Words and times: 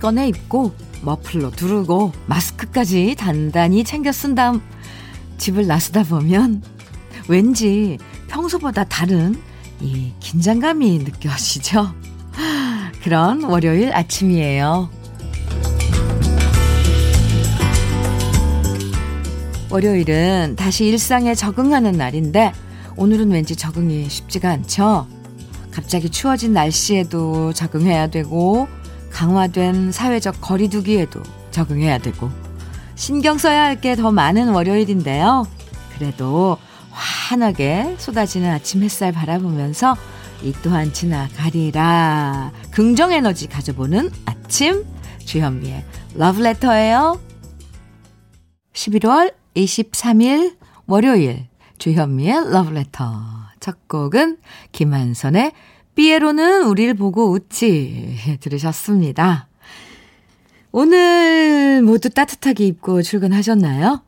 꺼내 0.00 0.28
입고 0.28 0.72
머플러 1.02 1.50
두르고 1.50 2.12
마스크까지 2.26 3.14
단단히 3.16 3.84
챙겨 3.84 4.10
쓴 4.12 4.34
다음 4.34 4.60
집을 5.38 5.66
나서다 5.66 6.02
보면 6.04 6.62
왠지 7.28 7.98
평소보다 8.28 8.84
다른 8.84 9.40
이 9.80 10.12
긴장감이 10.20 10.98
느껴지죠? 10.98 11.94
그런 13.04 13.44
월요일 13.44 13.92
아침이에요. 13.94 14.90
월요일은 19.70 20.56
다시 20.56 20.86
일상에 20.86 21.34
적응하는 21.34 21.92
날인데 21.92 22.52
오늘은 22.96 23.30
왠지 23.30 23.54
적응이 23.54 24.08
쉽지가 24.08 24.50
않죠. 24.50 25.06
갑자기 25.70 26.10
추워진 26.10 26.52
날씨에도 26.52 27.52
적응해야 27.52 28.08
되고 28.08 28.66
강화된 29.12 29.92
사회적 29.92 30.40
거리두기에도 30.40 31.22
적응해야 31.50 31.98
되고 31.98 32.30
신경 32.94 33.38
써야 33.38 33.64
할 33.64 33.80
게 33.80 33.96
더 33.96 34.10
많은 34.12 34.48
월요일인데요. 34.48 35.46
그래도 35.94 36.58
환하게 36.90 37.96
쏟아지는 37.98 38.50
아침 38.50 38.82
햇살 38.82 39.12
바라보면서 39.12 39.96
이 40.42 40.52
또한 40.62 40.92
지나가리라 40.92 42.52
긍정 42.70 43.12
에너지 43.12 43.46
가져보는 43.46 44.10
아침 44.26 44.84
주현미의 45.24 45.84
러브레터예요. 46.14 47.20
11월 48.72 49.34
23일 49.54 50.56
월요일 50.86 51.48
주현미의 51.78 52.50
러브레터 52.52 53.04
첫 53.60 53.88
곡은 53.88 54.38
김한선의 54.72 55.52
삐에로는 56.00 56.64
우리를 56.64 56.94
보고 56.94 57.30
웃지 57.30 58.16
들으셨습니다. 58.40 59.48
오늘 60.72 61.82
모두 61.82 62.08
따뜻하게 62.08 62.64
입고 62.68 63.02
출근하셨나요? 63.02 64.00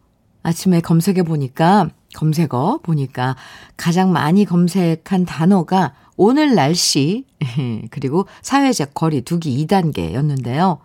아침에 0.42 0.80
검색해 0.80 1.22
보니까 1.22 1.90
검색어 2.14 2.80
보니까 2.82 3.36
가장 3.76 4.10
많이 4.10 4.46
검색한 4.46 5.26
단어가 5.26 5.92
오늘 6.16 6.54
날씨 6.54 7.26
그리고 7.90 8.26
사회적 8.40 8.94
거리 8.94 9.20
두기 9.20 9.62
2단계였는데요. 9.66 10.78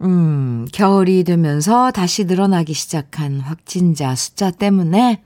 음, 0.00 0.66
겨울이 0.72 1.22
되면서 1.24 1.90
다시 1.90 2.24
늘어나기 2.24 2.72
시작한 2.72 3.40
확진자 3.40 4.14
숫자 4.14 4.50
때문에 4.50 5.22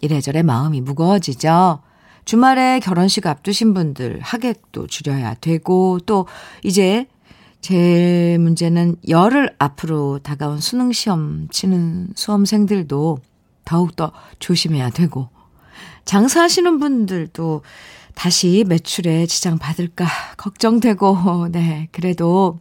이래저래 0.00 0.42
마음이 0.42 0.80
무거워지죠. 0.80 1.82
주말에 2.28 2.78
결혼식 2.80 3.26
앞두신 3.26 3.72
분들 3.72 4.20
하객도 4.20 4.86
줄여야 4.86 5.36
되고 5.40 5.98
또 6.04 6.26
이제 6.62 7.06
제 7.62 8.36
문제는 8.38 8.96
열흘 9.08 9.48
앞으로 9.58 10.18
다가온 10.18 10.60
수능 10.60 10.92
시험 10.92 11.48
치는 11.48 12.08
수험생들도 12.14 13.20
더욱더 13.64 14.12
조심해야 14.40 14.90
되고 14.90 15.30
장사하시는 16.04 16.78
분들도 16.78 17.62
다시 18.14 18.62
매출에 18.68 19.24
지장 19.24 19.56
받을까 19.56 20.04
걱정되고 20.36 21.48
네 21.52 21.88
그래도 21.92 22.60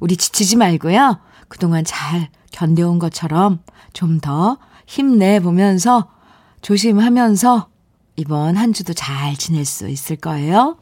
우리 0.00 0.16
지치지 0.16 0.56
말고요. 0.56 1.20
그동안 1.48 1.84
잘 1.84 2.30
견뎌온 2.50 2.98
것처럼 2.98 3.58
좀 3.92 4.20
더 4.20 4.56
힘내 4.86 5.38
보면서 5.38 6.08
조심하면서 6.62 7.69
이번 8.20 8.56
한 8.56 8.72
주도 8.74 8.92
잘 8.92 9.34
지낼 9.34 9.64
수 9.64 9.88
있을 9.88 10.16
거예요. 10.16 10.76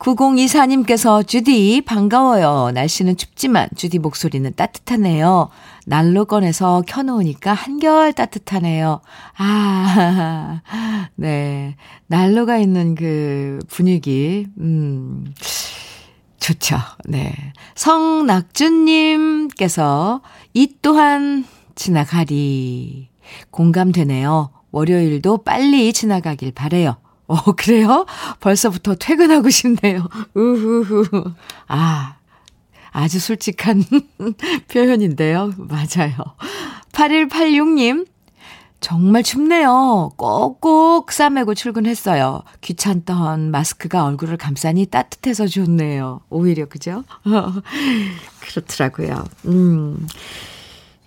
9024님께서 0.00 1.24
주디 1.24 1.82
반가워요. 1.82 2.72
날씨는 2.74 3.16
춥지만 3.16 3.68
주디 3.76 4.00
목소리는 4.00 4.52
따뜻하네요. 4.56 5.50
난로 5.86 6.24
꺼내서 6.24 6.82
켜놓으니까 6.88 7.54
한결 7.54 8.12
따뜻하네요. 8.12 9.00
아, 9.38 10.62
네. 11.14 11.76
난로가 12.08 12.58
있는 12.58 12.96
그 12.96 13.60
분위기, 13.68 14.48
음, 14.58 15.32
좋죠. 16.40 16.76
네. 17.04 17.32
성낙준님께서 17.76 20.22
이 20.54 20.74
또한 20.82 21.44
지나가리. 21.76 23.12
공감되네요. 23.50 24.61
월요일도 24.72 25.44
빨리 25.44 25.92
지나가길 25.92 26.52
바래요. 26.52 26.96
어, 27.26 27.52
그래요? 27.52 28.04
벌써부터 28.40 28.96
퇴근하고 28.96 29.48
싶네요. 29.48 30.08
우후후. 30.34 31.04
아, 31.68 32.16
아주 32.90 33.20
솔직한 33.20 33.84
표현인데요. 34.70 35.52
맞아요. 35.56 36.14
8186님, 36.92 38.06
정말 38.80 39.22
춥네요. 39.22 40.10
꼭꼭 40.16 41.12
싸매고 41.12 41.54
출근했어요. 41.54 42.42
귀찮던 42.60 43.50
마스크가 43.50 44.04
얼굴을 44.04 44.36
감싸니 44.36 44.86
따뜻해서 44.86 45.46
좋네요. 45.46 46.20
오히려, 46.28 46.66
그죠? 46.66 47.04
그렇더라고요. 48.40 49.24
음. 49.46 50.06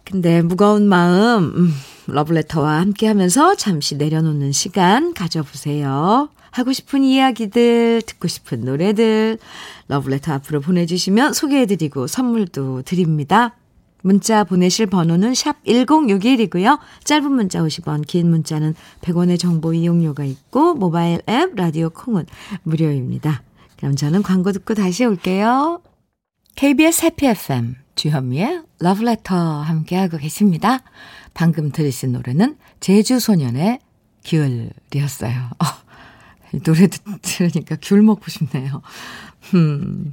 근데 0.05 0.41
무거운 0.41 0.87
마음, 0.87 1.53
음, 1.55 1.73
러블레터와 2.07 2.79
함께 2.79 3.07
하면서 3.07 3.55
잠시 3.55 3.95
내려놓는 3.95 4.51
시간 4.51 5.13
가져보세요. 5.13 6.29
하고 6.51 6.71
싶은 6.71 7.03
이야기들, 7.03 8.01
듣고 8.05 8.27
싶은 8.27 8.61
노래들, 8.61 9.39
러블레터 9.89 10.33
앞으로 10.33 10.61
보내주시면 10.61 11.33
소개해드리고 11.33 12.07
선물도 12.07 12.83
드립니다. 12.83 13.55
문자 14.01 14.43
보내실 14.43 14.85
번호는 14.85 15.33
샵 15.33 15.61
1061이고요. 15.65 16.79
짧은 17.03 17.31
문자 17.31 17.59
50원, 17.61 18.05
긴 18.05 18.29
문자는 18.29 18.75
100원의 19.01 19.39
정보 19.39 19.73
이용료가 19.73 20.23
있고, 20.25 20.75
모바일 20.75 21.21
앱, 21.27 21.55
라디오 21.55 21.89
콩은 21.89 22.25
무료입니다. 22.63 23.41
그럼 23.77 23.95
저는 23.95 24.21
광고 24.21 24.51
듣고 24.51 24.75
다시 24.75 25.05
올게요. 25.05 25.81
KBS 26.55 27.05
해피 27.05 27.25
FM, 27.25 27.75
주현미의 27.95 28.63
러브레터 28.79 29.35
함께하고 29.35 30.17
계십니다. 30.17 30.79
방금 31.33 31.71
들으신 31.71 32.11
노래는 32.11 32.57
제주소년의 32.79 33.79
귤이었어요. 34.23 35.49
어, 35.59 35.65
이 36.53 36.59
노래 36.59 36.87
들으니까 37.21 37.77
귤 37.81 38.01
먹고 38.01 38.29
싶네요. 38.29 38.81
음. 39.53 40.11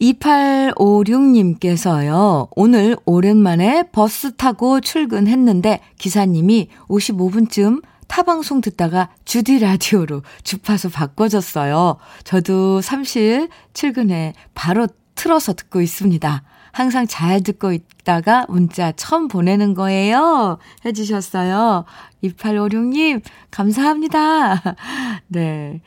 2856님께서요, 0.00 2.48
오늘 2.56 2.96
오랜만에 3.04 3.90
버스 3.92 4.34
타고 4.34 4.80
출근했는데 4.80 5.80
기사님이 5.98 6.68
55분쯤 6.88 7.82
타방송 8.06 8.62
듣다가 8.62 9.10
주디 9.24 9.60
라디오로 9.60 10.22
주파수 10.42 10.90
바꿔줬어요. 10.90 11.98
저도 12.24 12.80
삼실 12.80 13.48
출근해 13.72 14.32
바로 14.54 14.88
틀어서 15.14 15.52
듣고 15.52 15.80
있습니다. 15.80 16.42
항상 16.72 17.06
잘 17.06 17.42
듣고 17.42 17.72
있다가 17.72 18.46
문자 18.48 18.92
처음 18.92 19.28
보내는 19.28 19.74
거예요. 19.74 20.58
해주셨어요. 20.84 21.84
2856님, 22.22 23.22
감사합니다. 23.50 24.76
네. 25.28 25.80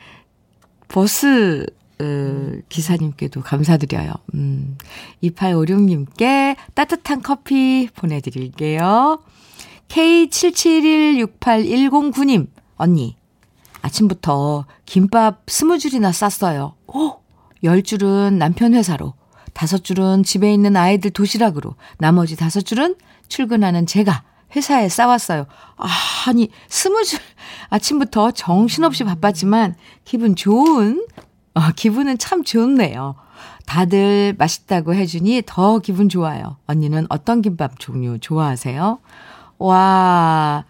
버스, 0.88 1.66
으, 2.00 2.62
기사님께도 2.68 3.42
감사드려요. 3.42 4.12
음, 4.34 4.76
2856님께 5.22 6.56
따뜻한 6.74 7.22
커피 7.22 7.88
보내드릴게요. 7.94 9.22
K77168109님, 9.88 12.48
언니, 12.76 13.16
아침부터 13.82 14.66
김밥 14.86 15.42
스무 15.46 15.78
줄이나 15.78 16.10
쌌어요. 16.12 16.74
오! 16.88 17.16
열 17.62 17.82
줄은 17.82 18.38
남편 18.38 18.74
회사로, 18.74 19.14
다섯 19.54 19.82
줄은 19.82 20.24
집에 20.24 20.52
있는 20.52 20.76
아이들 20.76 21.10
도시락으로, 21.10 21.74
나머지 21.98 22.36
다섯 22.36 22.60
줄은 22.60 22.96
출근하는 23.28 23.86
제가 23.86 24.22
회사에 24.54 24.88
싸왔어요. 24.88 25.46
아, 25.76 25.88
아니, 26.26 26.50
스무 26.68 27.02
줄, 27.04 27.18
아침부터 27.70 28.32
정신없이 28.32 29.04
바빴지만, 29.04 29.76
기분 30.04 30.36
좋은, 30.36 31.06
어, 31.54 31.70
기분은 31.74 32.18
참 32.18 32.44
좋네요. 32.44 33.14
다들 33.66 34.34
맛있다고 34.38 34.94
해주니 34.94 35.42
더 35.46 35.78
기분 35.78 36.08
좋아요. 36.08 36.56
언니는 36.66 37.06
어떤 37.08 37.42
김밥 37.42 37.78
종류 37.78 38.18
좋아하세요? 38.18 38.98
와, 39.58 40.64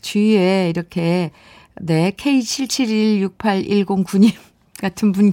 주위에 0.00 0.70
이렇게, 0.70 1.32
네, 1.80 2.10
K77168109님 2.12 4.32
같은 4.80 5.12
분 5.12 5.30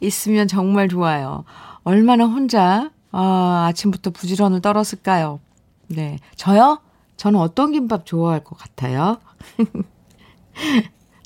있으면 0.00 0.48
정말 0.48 0.88
좋아요. 0.88 1.44
얼마나 1.84 2.24
혼자, 2.24 2.90
아, 3.12 3.66
아침부터 3.68 4.10
부지런을 4.10 4.60
떨었을까요? 4.60 5.40
네. 5.88 6.18
저요? 6.36 6.80
저는 7.16 7.38
어떤 7.38 7.72
김밥 7.72 8.06
좋아할 8.06 8.42
것 8.42 8.58
같아요? 8.58 9.18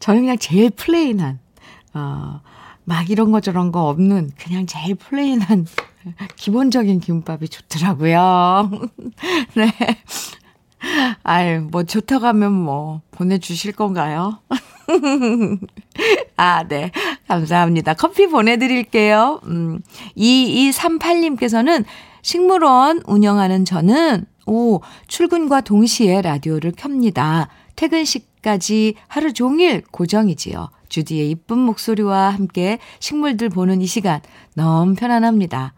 저는 0.01 0.23
그냥 0.23 0.39
제일 0.39 0.71
plain한, 0.71 1.39
어, 1.95 2.41
막 2.85 3.09
이런 3.11 3.31
거 3.31 3.41
저런 3.41 3.73
거 3.73 3.89
없는 3.89 4.33
그냥 4.39 4.67
제일 4.67 4.95
플레인한 4.95 5.67
기본적인 6.37 7.01
김밥이 7.01 7.49
좋더라고요. 7.49 8.71
네. 9.55 9.73
아유, 11.23 11.69
뭐 11.71 11.83
좋다고 11.85 12.27
하면 12.27 12.53
뭐 12.53 13.03
보내주실 13.11 13.73
건가요? 13.73 14.39
아, 16.39 16.63
네. 16.63 16.93
감사합니다. 17.27 17.95
커피 17.95 18.29
보내드릴게요. 18.29 19.41
음, 19.47 19.81
2238님께서는 20.17 21.85
식물원 22.23 23.03
운영하는 23.07 23.65
저는, 23.65 24.25
오, 24.47 24.81
출근과 25.09 25.63
동시에 25.63 26.23
라디오를 26.23 26.73
켭니다. 26.73 27.49
퇴근 27.75 28.05
시까지 28.05 28.95
하루 29.09 29.33
종일 29.33 29.83
고정이지요. 29.91 30.71
주디의 30.89 31.29
이쁜 31.31 31.59
목소리와 31.59 32.31
함께 32.31 32.79
식물들 33.01 33.49
보는 33.49 33.83
이 33.83 33.87
시간 33.87 34.21
너무 34.55 34.95
편안합니다. 34.95 35.75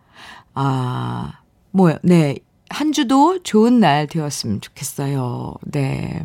아, 0.55 1.41
뭐요? 1.71 1.97
네. 2.03 2.37
한 2.69 2.93
주도 2.93 3.43
좋은 3.43 3.81
날 3.81 4.07
되었으면 4.07 4.61
좋겠어요. 4.61 5.55
네. 5.73 6.23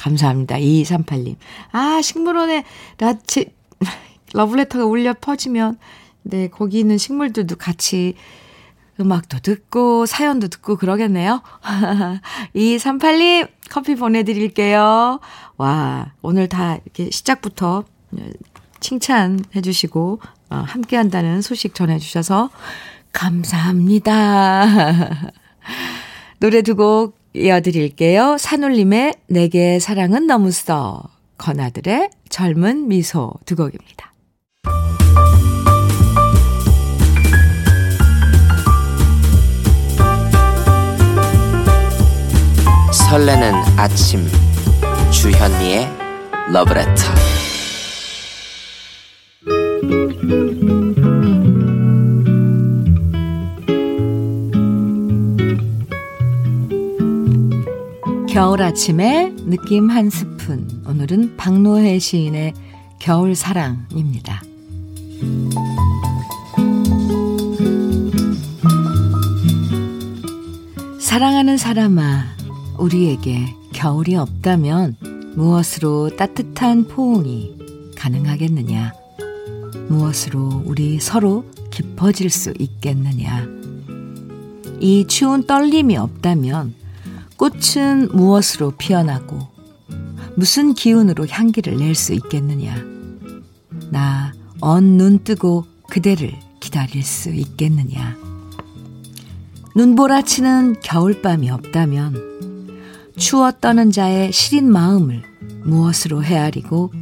감사합니다. 0.00 0.56
2238님. 0.56 1.36
아, 1.72 2.00
식물원에 2.02 2.64
라치, 2.98 3.52
러브레터가 4.32 4.84
울려 4.86 5.14
퍼지면, 5.14 5.78
네, 6.22 6.48
거기 6.48 6.78
있는 6.78 6.96
식물들도 6.98 7.56
같이 7.56 8.14
음악도 8.98 9.38
듣고, 9.40 10.06
사연도 10.06 10.48
듣고 10.48 10.76
그러겠네요. 10.76 11.42
2238님, 12.56 13.48
커피 13.70 13.94
보내드릴게요. 13.94 15.20
와, 15.58 16.12
오늘 16.22 16.48
다 16.48 16.78
이렇게 16.84 17.10
시작부터 17.10 17.84
칭찬해 18.80 19.60
주시고, 19.62 20.20
어, 20.50 20.56
함께 20.66 20.96
한다는 20.96 21.42
소식 21.42 21.74
전해주셔서 21.74 22.50
감사합니다. 23.12 24.64
노래 26.40 26.62
두 26.62 26.74
곡 26.74 27.19
이어드릴게요. 27.32 28.36
산울림의 28.38 29.14
내게 29.28 29.78
사랑은 29.78 30.26
너무 30.26 30.50
써. 30.50 31.02
건아들의 31.38 32.10
젊은 32.28 32.88
미소 32.88 33.32
두 33.46 33.56
곡입니다. 33.56 34.12
설레는 42.92 43.54
아침 43.76 44.20
주현미의 45.10 45.88
러브레터 46.52 46.92
겨울 58.32 58.62
아침에 58.62 59.34
느낌 59.46 59.90
한 59.90 60.08
스푼. 60.08 60.84
오늘은 60.86 61.36
박노해 61.36 61.98
시인의 61.98 62.54
겨울 63.00 63.34
사랑입니다. 63.34 64.40
사랑하는 71.00 71.56
사람아, 71.56 72.24
우리에게 72.78 73.52
겨울이 73.72 74.14
없다면 74.14 74.96
무엇으로 75.34 76.14
따뜻한 76.16 76.86
포옹이 76.86 77.56
가능하겠느냐? 77.96 78.92
무엇으로 79.88 80.62
우리 80.66 81.00
서로 81.00 81.44
깊어질 81.72 82.30
수 82.30 82.54
있겠느냐? 82.60 83.48
이 84.78 85.04
추운 85.08 85.48
떨림이 85.48 85.96
없다면 85.96 86.79
꽃은 87.40 88.08
무엇으로 88.12 88.72
피어나고 88.72 89.38
무슨 90.36 90.74
기운으로 90.74 91.26
향기를 91.26 91.78
낼 91.78 91.94
수 91.94 92.12
있겠느냐? 92.12 92.76
나 93.90 94.32
언 94.60 94.98
눈 94.98 95.24
뜨고 95.24 95.64
그대를 95.88 96.34
기다릴 96.60 97.02
수 97.02 97.30
있겠느냐? 97.30 98.14
눈보라치는 99.74 100.80
겨울밤이 100.82 101.48
없다면 101.50 102.76
추워 103.16 103.50
떠는 103.52 103.90
자의 103.90 104.30
시린 104.32 104.70
마음을 104.70 105.22
무엇으로 105.64 106.22
헤아리고 106.22 106.92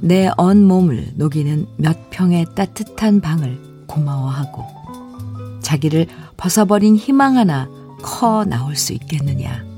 내 0.00 0.30
언 0.38 0.64
몸을 0.64 1.14
녹이는 1.16 1.66
몇 1.78 2.10
평의 2.10 2.46
따뜻한 2.54 3.20
방을 3.20 3.58
고마워하고 3.88 4.64
자기를 5.62 6.06
벗어버린 6.36 6.94
희망 6.94 7.36
하나 7.36 7.68
커 8.02 8.44
나올 8.44 8.76
수 8.76 8.92
있겠느냐? 8.92 9.68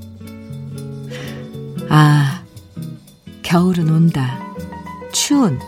아, 1.94 2.43
겨울은 3.43 3.91
온다. 3.91 4.41
추운 5.12 5.59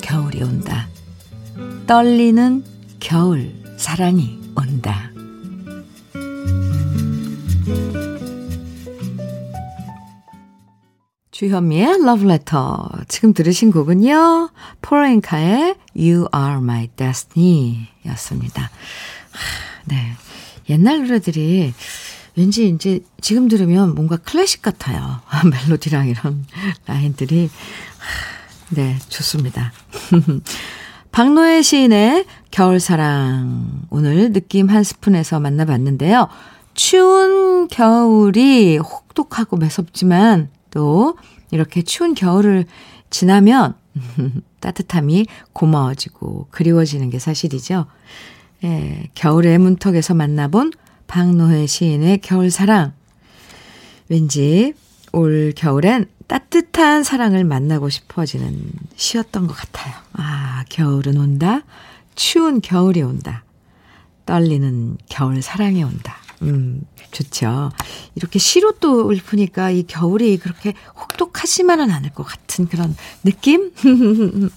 겨울이 0.00 0.40
온다. 0.40 0.86
떨리는 1.88 2.64
겨울 3.00 3.52
사랑이 3.76 4.38
온다. 4.54 5.10
주현미의 11.32 12.04
러브레터. 12.04 12.90
지금 13.08 13.34
들으신 13.34 13.72
곡은요. 13.72 14.50
포렌카의 14.80 15.74
You 15.96 16.28
Are 16.32 16.58
My 16.58 16.86
Destiny 16.94 17.88
였습니다. 18.06 18.70
네. 19.86 20.12
옛날 20.68 21.00
노래들이 21.02 21.74
왠지 22.36 22.68
이제 22.68 23.00
지금 23.20 23.48
들으면 23.48 23.94
뭔가 23.94 24.16
클래식 24.16 24.62
같아요. 24.62 25.20
멜로디랑 25.68 26.08
이런 26.08 26.44
라인들이. 26.86 27.50
네, 28.70 28.96
좋습니다. 29.08 29.72
박노해 31.12 31.62
시인의 31.62 32.24
겨울사랑. 32.50 33.82
오늘 33.90 34.32
느낌 34.32 34.68
한 34.68 34.82
스푼에서 34.82 35.38
만나봤는데요. 35.38 36.28
추운 36.74 37.68
겨울이 37.68 38.78
혹독하고 38.78 39.56
매섭지만 39.56 40.50
또 40.70 41.16
이렇게 41.52 41.82
추운 41.82 42.14
겨울을 42.14 42.64
지나면 43.10 43.74
따뜻함이 44.58 45.26
고마워지고 45.52 46.48
그리워지는 46.50 47.10
게 47.10 47.20
사실이죠. 47.20 47.86
예, 48.64 49.08
겨울의 49.14 49.58
문턱에서 49.58 50.14
만나본 50.14 50.72
박노해 51.14 51.68
시인의 51.68 52.18
겨울사랑. 52.22 52.92
왠지 54.08 54.74
올 55.12 55.52
겨울엔 55.54 56.06
따뜻한 56.26 57.04
사랑을 57.04 57.44
만나고 57.44 57.88
싶어지는 57.88 58.72
시였던 58.96 59.46
것 59.46 59.56
같아요. 59.56 59.94
아, 60.14 60.64
겨울은 60.70 61.16
온다. 61.16 61.60
추운 62.16 62.60
겨울이 62.60 63.02
온다. 63.02 63.44
떨리는 64.26 64.98
겨울 65.08 65.40
사랑이 65.40 65.84
온다. 65.84 66.16
음, 66.42 66.82
좋죠. 67.12 67.70
이렇게 68.16 68.40
시로 68.40 68.72
또 68.80 69.08
읊으니까 69.12 69.70
이 69.70 69.84
겨울이 69.84 70.38
그렇게 70.38 70.74
혹독하지만은 70.98 71.92
않을 71.92 72.10
것 72.10 72.24
같은 72.24 72.66
그런 72.66 72.96
느낌? 73.22 73.70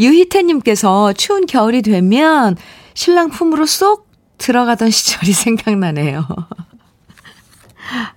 유희태님께서 0.00 1.12
추운 1.12 1.44
겨울이 1.44 1.82
되면 1.82 2.56
신랑 2.94 3.28
품으로 3.28 3.66
쏙 3.66 4.11
들어가던 4.42 4.90
시절이 4.90 5.32
생각나네요. 5.32 6.26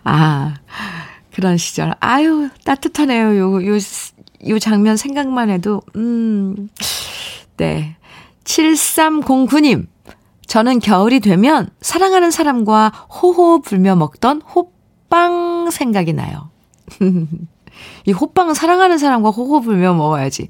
아, 0.03 0.55
그런 1.33 1.57
시절. 1.57 1.93
아유, 1.99 2.49
따뜻하네요. 2.63 3.37
요, 3.37 3.65
요, 3.65 3.77
요 4.47 4.59
장면 4.59 4.97
생각만 4.97 5.49
해도, 5.49 5.81
음, 5.95 6.69
네. 7.57 7.95
7309님. 8.43 9.87
저는 10.47 10.79
겨울이 10.79 11.19
되면 11.19 11.69
사랑하는 11.81 12.31
사람과 12.31 12.89
호호 12.89 13.61
불며 13.61 13.95
먹던 13.95 14.41
호빵 14.41 15.69
생각이 15.71 16.13
나요. 16.13 16.49
이 18.05 18.11
호빵은 18.11 18.53
사랑하는 18.53 18.97
사람과 18.97 19.31
호호 19.31 19.61
불며 19.61 19.93
먹어야지 19.95 20.49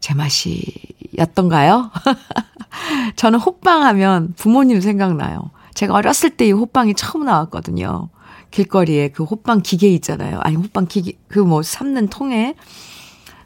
제 0.00 0.14
맛이였던가요? 0.14 1.90
저는 3.16 3.38
호빵 3.38 3.82
하면 3.84 4.34
부모님 4.36 4.80
생각나요. 4.80 5.50
제가 5.74 5.94
어렸을 5.94 6.30
때 6.30 6.46
이 6.46 6.52
호빵이 6.52 6.94
처음 6.94 7.24
나왔거든요. 7.24 8.08
길거리에 8.50 9.08
그 9.08 9.24
호빵 9.24 9.62
기계 9.62 9.88
있잖아요. 9.90 10.38
아니, 10.42 10.56
호빵 10.56 10.86
기계, 10.86 11.12
그 11.28 11.40
뭐 11.40 11.62
삶는 11.62 12.08
통에. 12.08 12.54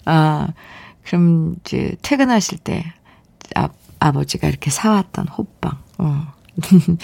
아, 0.04 0.48
그럼 1.04 1.56
이제 1.60 1.96
퇴근하실 2.02 2.58
때 2.58 2.92
아, 3.54 3.68
아버지가 4.00 4.48
이렇게 4.48 4.70
사왔던 4.70 5.28
호빵. 5.28 5.78
어. 5.98 6.32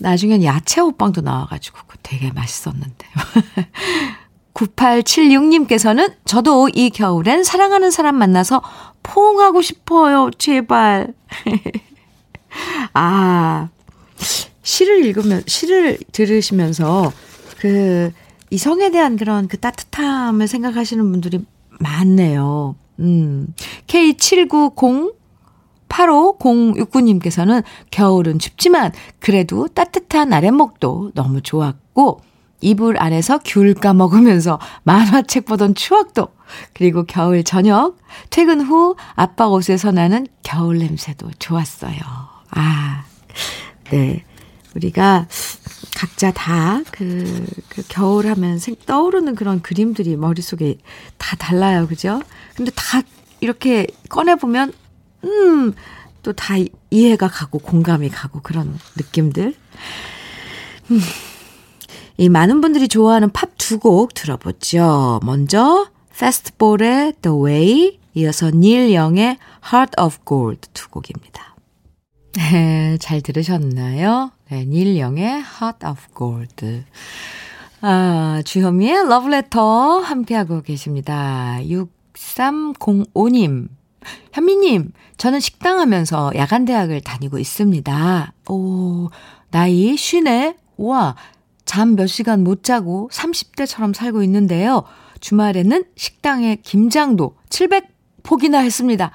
나중엔 0.00 0.44
야채 0.44 0.80
호빵도 0.80 1.20
나와가지고 1.22 1.78
되게 2.02 2.30
맛있었는데. 2.32 3.06
9876님께서는 4.58 6.14
저도 6.24 6.68
이 6.74 6.90
겨울엔 6.90 7.44
사랑하는 7.44 7.90
사람 7.90 8.16
만나서 8.16 8.62
포옹하고 9.02 9.62
싶어요. 9.62 10.30
제발. 10.36 11.14
아, 12.92 13.68
시를 14.62 15.04
읽으면, 15.04 15.42
시를 15.46 15.98
들으시면서 16.12 17.12
그 17.58 18.10
이성에 18.50 18.90
대한 18.90 19.16
그런 19.16 19.46
그 19.46 19.58
따뜻함을 19.58 20.48
생각하시는 20.48 21.10
분들이 21.10 21.44
많네요. 21.78 22.74
음. 22.98 23.54
K790 23.86 25.16
8506님께서는 25.88 27.64
겨울은 27.90 28.38
춥지만 28.38 28.92
그래도 29.20 29.68
따뜻한 29.68 30.34
아랫목도 30.34 31.12
너무 31.14 31.40
좋았고 31.40 32.20
이불 32.60 32.98
아래서 32.98 33.38
귤 33.44 33.74
까먹으면서 33.74 34.58
만화책 34.84 35.44
보던 35.46 35.74
추억도 35.74 36.28
그리고 36.74 37.04
겨울 37.04 37.44
저녁 37.44 37.96
퇴근 38.30 38.60
후 38.60 38.96
아빠 39.14 39.46
옷에서 39.48 39.92
나는 39.92 40.26
겨울 40.42 40.78
냄새도 40.78 41.30
좋았어요. 41.38 41.98
아, 42.50 43.04
네. 43.90 44.24
우리가 44.74 45.26
각자 45.96 46.30
다 46.32 46.82
그, 46.92 47.46
그 47.68 47.82
겨울 47.88 48.26
하면 48.28 48.58
생, 48.58 48.76
떠오르는 48.86 49.34
그런 49.34 49.60
그림들이 49.62 50.16
머릿속에 50.16 50.78
다 51.16 51.36
달라요. 51.36 51.86
그죠? 51.86 52.22
근데 52.56 52.70
다 52.74 53.02
이렇게 53.40 53.86
꺼내보면, 54.08 54.72
음, 55.24 55.74
또 56.22 56.32
다 56.32 56.54
이해가 56.90 57.28
가고 57.28 57.58
공감이 57.58 58.08
가고 58.10 58.40
그런 58.42 58.78
느낌들. 58.96 59.54
음. 60.90 61.00
이 62.20 62.28
많은 62.28 62.60
분들이 62.60 62.88
좋아하는 62.88 63.30
팝 63.30 63.56
두 63.58 63.78
곡 63.78 64.12
들어보죠. 64.12 65.20
먼저, 65.22 65.86
페스트볼의 66.18 67.12
The 67.22 67.38
Way, 67.38 67.98
이어서 68.14 68.50
닐 68.50 68.92
영의 68.92 69.38
Heart 69.72 70.02
of 70.02 70.18
Gold 70.26 70.68
두 70.74 70.88
곡입니다. 70.88 71.54
네, 72.32 72.96
잘 72.98 73.20
들으셨나요? 73.20 74.32
네, 74.50 74.64
닐 74.64 74.98
영의 74.98 75.26
Heart 75.28 75.86
of 75.86 76.00
Gold. 76.16 76.84
아, 77.82 78.42
주현미의 78.44 79.08
러브레터 79.08 80.00
함께하고 80.00 80.62
계십니다. 80.62 81.58
6305님. 82.14 83.68
현미님, 84.32 84.90
저는 85.18 85.38
식당 85.38 85.78
하면서 85.78 86.32
야간대학을 86.34 87.00
다니고 87.02 87.38
있습니다. 87.38 88.32
오, 88.48 89.08
나이 89.50 89.96
쉬네? 89.96 90.56
우와, 90.78 91.14
잠 91.68 91.96
몇 91.96 92.06
시간 92.06 92.42
못 92.44 92.64
자고 92.64 93.10
30대처럼 93.12 93.94
살고 93.94 94.22
있는데요. 94.22 94.84
주말에는 95.20 95.84
식당에 95.96 96.56
김장도 96.62 97.36
700포기나 97.50 98.64
했습니다. 98.64 99.10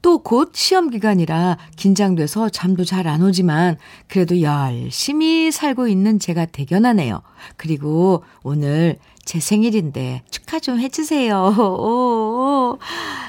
또 0.00 0.18
곧 0.20 0.52
시험 0.54 0.88
기간이라 0.88 1.58
긴장돼서 1.76 2.48
잠도 2.48 2.84
잘 2.84 3.06
안 3.08 3.22
오지만 3.22 3.76
그래도 4.06 4.40
열심히 4.40 5.50
살고 5.50 5.86
있는 5.88 6.18
제가 6.18 6.46
대견하네요. 6.46 7.20
그리고 7.58 8.24
오늘 8.42 8.96
제 9.26 9.38
생일인데 9.38 10.22
축하 10.30 10.60
좀 10.60 10.80
해주세요. 10.80 11.36
오, 11.58 12.78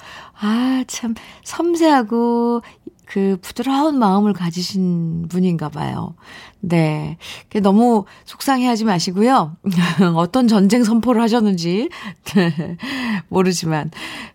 아 0.41 0.85
참 0.87 1.15
섬세하고 1.45 2.63
그 3.07 3.39
부드러운 3.41 3.99
마음을 3.99 4.33
가지신 4.35 5.29
분인가 5.29 5.69
봐요. 5.71 6.15
네. 6.61 7.17
너무 7.63 8.05
속상해하지 8.27 8.85
마시고요. 8.85 9.57
어떤 10.17 10.49
전쟁 10.49 10.85
선포를 10.85 11.23
하셨는지 11.23 11.89
모르지만 13.29 13.91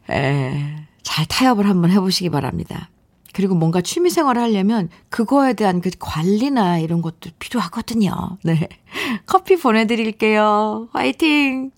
에, 0.10 0.76
잘 1.04 1.26
타협을 1.28 1.68
한번 1.70 1.92
해보시기 1.92 2.30
바랍니다. 2.30 2.90
그리고 3.34 3.56
뭔가 3.56 3.82
취미 3.82 4.10
생활을 4.10 4.42
하려면 4.42 4.90
그거에 5.10 5.54
대한 5.54 5.82
그 5.82 5.90
관리나 6.00 6.80
이런 6.80 7.02
것도 7.02 7.32
필요하거든요. 7.40 8.38
네. 8.44 8.70
커피 9.26 9.58
보내드릴게요. 9.58 10.88
화이팅! 10.94 11.72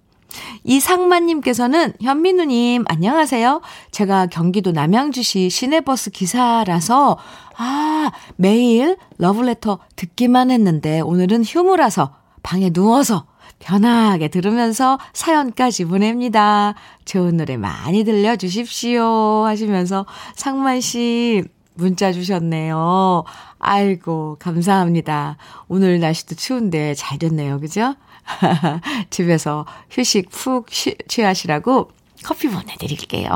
이상만님께서는 0.66 1.94
현민우님, 2.02 2.84
안녕하세요. 2.88 3.62
제가 3.92 4.28
경기도 4.28 4.72
남양주시 4.72 5.50
시내버스 5.50 6.10
기사라서, 6.10 7.18
아, 7.58 8.12
매일 8.36 8.98
러브레터 9.18 9.80
듣기만 9.96 10.52
했는데 10.52 11.00
오늘은 11.00 11.44
휴무라서 11.46 12.16
방에 12.44 12.70
누워서 12.70 13.26
편하게 13.66 14.28
들으면서 14.28 15.00
사연까지 15.14 15.86
보냅니다. 15.86 16.76
좋은 17.04 17.38
노래 17.38 17.58
많이 17.58 18.04
들려주십시오. 18.04 19.44
하시면서 19.46 20.06
상만 20.36 20.82
씨 20.82 21.44
문자 21.74 22.14
주셨네요. 22.14 23.24
아이고, 23.58 24.38
감사합니다. 24.40 25.38
오늘 25.68 26.00
날씨도 26.00 26.36
추운데 26.36 26.94
잘 26.94 27.18
됐네요. 27.18 27.60
그죠? 27.60 27.96
집에서 29.10 29.66
휴식 29.90 30.30
푹 30.30 30.68
쉬, 30.70 30.96
취하시라고 31.08 31.90
커피 32.24 32.48
보내드릴게요. 32.48 33.30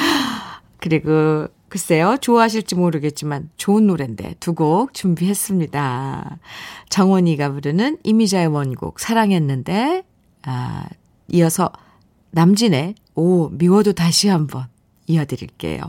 그리고 0.80 1.48
글쎄요, 1.68 2.16
좋아하실지 2.20 2.74
모르겠지만 2.76 3.50
좋은 3.56 3.86
노래인데 3.86 4.36
두 4.40 4.54
곡 4.54 4.94
준비했습니다. 4.94 6.38
정원이가 6.88 7.52
부르는 7.52 7.98
이미자의 8.04 8.46
원곡 8.46 9.00
사랑했는데 9.00 10.04
아, 10.44 10.86
이어서 11.28 11.70
남진의 12.30 12.94
오 13.16 13.48
미워도 13.48 13.92
다시 13.94 14.28
한번 14.28 14.66
이어드릴게요. 15.06 15.82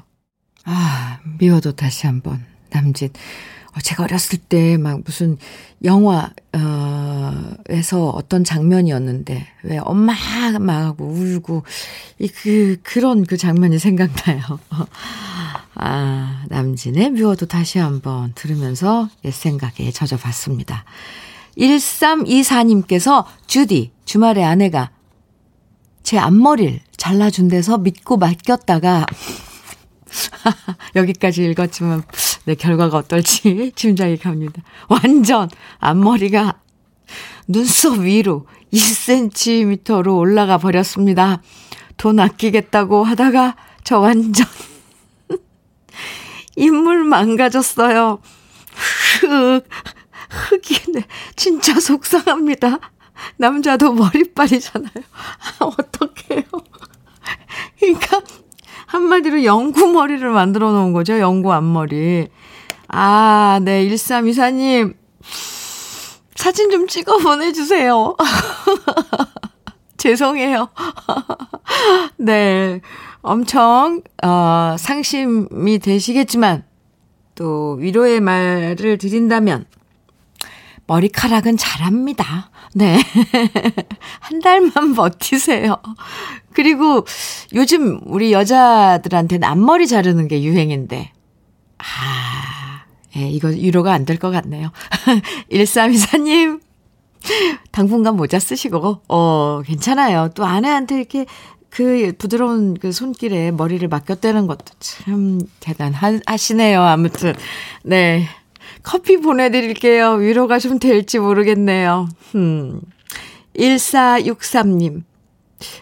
아 0.65 1.19
미워도 1.39 1.73
다시 1.75 2.07
한번 2.07 2.43
남진 2.71 3.09
어, 3.09 3.11
제가 3.81 4.03
어렸을 4.03 4.39
때 4.39 4.77
막 4.77 5.01
무슨 5.05 5.37
영화, 5.83 6.31
어, 6.53 7.33
에서 7.69 8.09
어떤 8.09 8.43
장면이었는데, 8.43 9.47
왜 9.63 9.77
엄마가 9.77 10.57
막 10.59 10.99
울고, 10.99 11.63
이, 12.19 12.27
그, 12.27 12.77
그런 12.81 13.25
그 13.25 13.37
장면이 13.37 13.77
생각나요. 13.77 14.41
아, 15.75 16.43
남진의 16.49 17.11
뮤어도 17.11 17.45
다시 17.45 17.77
한번 17.77 18.31
들으면서 18.33 19.09
옛 19.23 19.31
생각에 19.31 19.91
젖어봤습니다. 19.91 20.83
1324님께서, 21.57 23.25
주디, 23.45 23.91
주말에 24.05 24.43
아내가 24.43 24.89
제 26.01 26.17
앞머리를 26.17 26.79
잘라준 26.97 27.49
데서 27.49 27.77
믿고 27.77 28.17
맡겼다가, 28.17 29.05
여기까지 30.95 31.43
읽었지만 31.45 32.03
내 32.47 32.55
결과가 32.55 32.99
어떨지 32.99 33.73
짐작이 33.75 34.17
갑니다. 34.17 34.63
완전 34.87 35.49
앞머리가 35.79 36.61
눈썹 37.45 37.99
위로 37.99 38.47
2cm로 38.71 40.17
올라가 40.17 40.57
버렸습니다. 40.57 41.41
돈 41.97 42.21
아끼겠다고 42.21 43.03
하다가 43.03 43.57
저 43.83 43.99
완전 43.99 44.47
인물 46.55 47.03
망가졌어요. 47.03 48.19
흑, 49.19 49.67
흑이네. 50.29 51.05
진짜 51.35 51.77
속상합니다. 51.77 52.79
남자도 53.35 53.91
머리빨이잖아요. 53.91 55.03
어떡해요. 55.59 56.43
그러니까 57.77 58.21
한마디로 58.85 59.43
영구 59.43 59.91
머리를 59.91 60.29
만들어 60.29 60.71
놓은 60.71 60.93
거죠. 60.93 61.19
영구 61.19 61.51
앞머리. 61.51 62.29
아, 62.99 63.59
네. 63.61 63.87
1324님. 63.87 64.95
사진 66.33 66.71
좀 66.71 66.87
찍어 66.87 67.19
보내주세요. 67.19 68.15
죄송해요. 69.97 70.69
네. 72.17 72.81
엄청, 73.21 74.01
어, 74.23 74.75
상심이 74.79 75.77
되시겠지만, 75.77 76.63
또 77.35 77.73
위로의 77.73 78.19
말을 78.19 78.97
드린다면, 78.97 79.65
머리카락은 80.87 81.57
잘합니다. 81.57 82.49
네. 82.73 82.97
한 84.21 84.39
달만 84.39 84.95
버티세요. 84.95 85.77
그리고 86.53 87.05
요즘 87.53 87.99
우리 88.07 88.33
여자들한테는 88.33 89.47
앞머리 89.47 89.85
자르는 89.85 90.27
게 90.27 90.41
유행인데, 90.41 91.11
아, 91.77 92.56
예, 93.17 93.29
이거 93.29 93.49
위로가 93.49 93.93
안 93.93 94.05
될 94.05 94.17
것 94.19 94.31
같네요. 94.31 94.71
1324님, 95.51 96.61
당분간 97.71 98.15
모자 98.15 98.39
쓰시고, 98.39 99.01
어, 99.07 99.61
괜찮아요. 99.65 100.29
또 100.35 100.45
아내한테 100.45 100.97
이렇게 100.97 101.25
그 101.69 102.13
부드러운 102.17 102.75
그 102.75 102.91
손길에 102.91 103.51
머리를 103.51 103.85
맡겼다는 103.87 104.47
것도 104.47 104.65
참 104.79 105.39
대단하시네요. 105.59 106.81
아무튼, 106.81 107.33
네. 107.83 108.27
커피 108.83 109.17
보내드릴게요. 109.17 110.13
위로가 110.13 110.59
좀 110.59 110.79
될지 110.79 111.19
모르겠네요. 111.19 112.07
음. 112.35 112.79
1463님. 113.57 115.03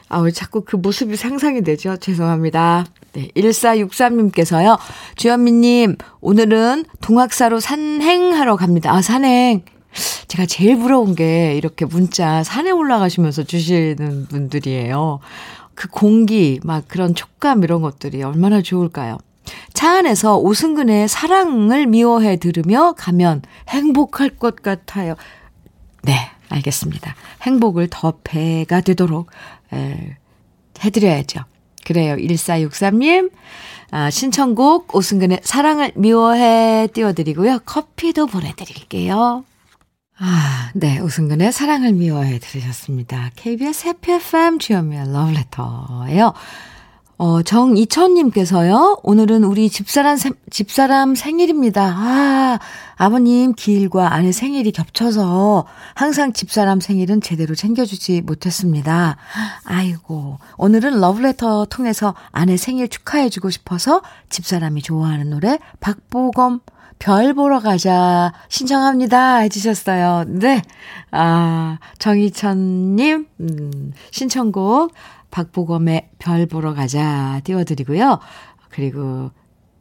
아, 0.10 0.20
왜 0.20 0.32
자꾸 0.32 0.62
그 0.66 0.76
모습이 0.78 1.16
상상이 1.16 1.62
되죠? 1.62 1.98
죄송합니다. 1.98 2.86
네, 3.16 3.30
1463님께서요. 3.38 4.78
주현미님, 5.16 5.96
오늘은 6.20 6.84
동학사로 7.00 7.62
산행하러 7.62 8.58
갑니다. 8.58 8.92
아, 8.92 9.02
산행. 9.02 9.64
제가 10.28 10.46
제일 10.46 10.78
부러운 10.78 11.16
게 11.16 11.56
이렇게 11.56 11.86
문자 11.86 12.44
산에 12.44 12.72
올라가시면서 12.72 13.44
주시는 13.44 14.28
분들이에요. 14.28 15.20
그 15.76 15.88
공기, 15.88 16.60
막 16.64 16.84
그런 16.90 17.16
촉감 17.16 17.64
이런 17.64 17.82
것들이 17.82 18.22
얼마나 18.22 18.62
좋을까요? 18.62 19.18
차 19.74 19.98
안에서 20.00 20.38
오승근의 20.38 21.08
사랑을 21.08 21.88
미워해 21.88 22.36
들으며 22.36 22.96
가면 22.98 23.44
행복할 23.70 24.32
것 24.32 24.62
같아요. 24.62 25.16
네, 26.04 26.14
알겠습니다. 26.50 27.16
행복을 27.44 27.88
더 27.90 28.16
배가 28.26 28.82
되도록 28.82 29.30
에, 29.72 30.18
해드려야죠. 30.84 31.46
그래요. 31.86 32.18
1463님, 32.18 33.32
아, 33.92 34.10
신청곡 34.10 34.94
오승근의 34.94 35.40
사랑을 35.44 35.94
미워해 35.96 36.90
띄워드리고요. 36.94 37.60
커피도 37.66 38.26
보내드릴게요. 38.26 39.46
아, 40.18 40.72
네. 40.74 41.00
오승근의 41.00 41.52
사랑을 41.52 41.94
미워해 41.94 42.40
들으셨습니다. 42.40 43.32
KBS 43.36 43.88
해피 43.88 44.12
FM 44.14 44.60
주현미의 44.60 45.14
러브레터예요. 45.14 46.34
어, 47.18 47.42
정이천님께서요, 47.42 49.00
오늘은 49.04 49.46
우리 49.46 49.70
집사람, 49.70 50.18
집사람 50.50 51.16
생일입니다. 51.16 51.94
아, 51.96 52.60
아버님 52.98 53.54
길과 53.54 54.14
아내 54.14 54.34
생일이 54.34 54.74
겹쳐서 54.74 55.66
항상 55.94 56.34
집사람 56.34 56.82
생일은 56.82 57.22
제대로 57.22 57.56
챙겨주지 57.56 58.22
못했습니다. 58.22 59.16
아이고, 59.64 60.40
오늘은 60.58 61.00
러브레터 61.00 61.68
통해서 61.70 62.16
아내 62.34 62.58
생일 62.58 62.90
축하해주고 62.90 63.50
싶어서 63.50 64.02
집사람이 64.30 64.82
좋아하는 64.82 65.30
노래 65.30 65.58
박보검 65.80 66.60
별 67.00 67.34
보러 67.34 67.60
가자 67.60 68.34
신청합니다 68.50 69.38
해주셨어요. 69.38 70.26
네. 70.28 70.62
아, 71.12 71.78
정희천님, 72.00 73.28
음, 73.40 73.94
신청곡 74.12 74.94
박보검의 75.36 76.12
별 76.18 76.46
보러 76.46 76.74
가자 76.74 77.42
띄워드리고요. 77.44 78.20
그리고 78.70 79.32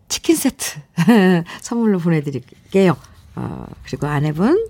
치킨 0.08 0.34
세트 0.34 0.80
선물로 1.62 2.00
보내드릴게요. 2.00 2.96
어, 3.36 3.66
그리고 3.84 4.08
아내분 4.08 4.68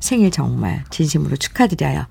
생일 0.00 0.32
정말 0.32 0.82
진심으로 0.90 1.36
축하드려요. 1.36 2.06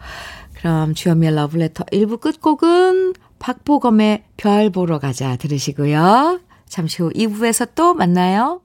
그럼 0.56 0.94
주현미의 0.94 1.36
러브레터 1.36 1.84
1부 1.86 2.22
끝곡은 2.22 3.16
박보검의 3.40 4.24
별 4.38 4.70
보러 4.70 4.98
가자 5.00 5.36
들으시고요. 5.36 6.40
잠시 6.70 7.04
후 7.04 7.12
2부에서 7.12 7.72
또 7.76 7.94
만나요. 7.94 8.62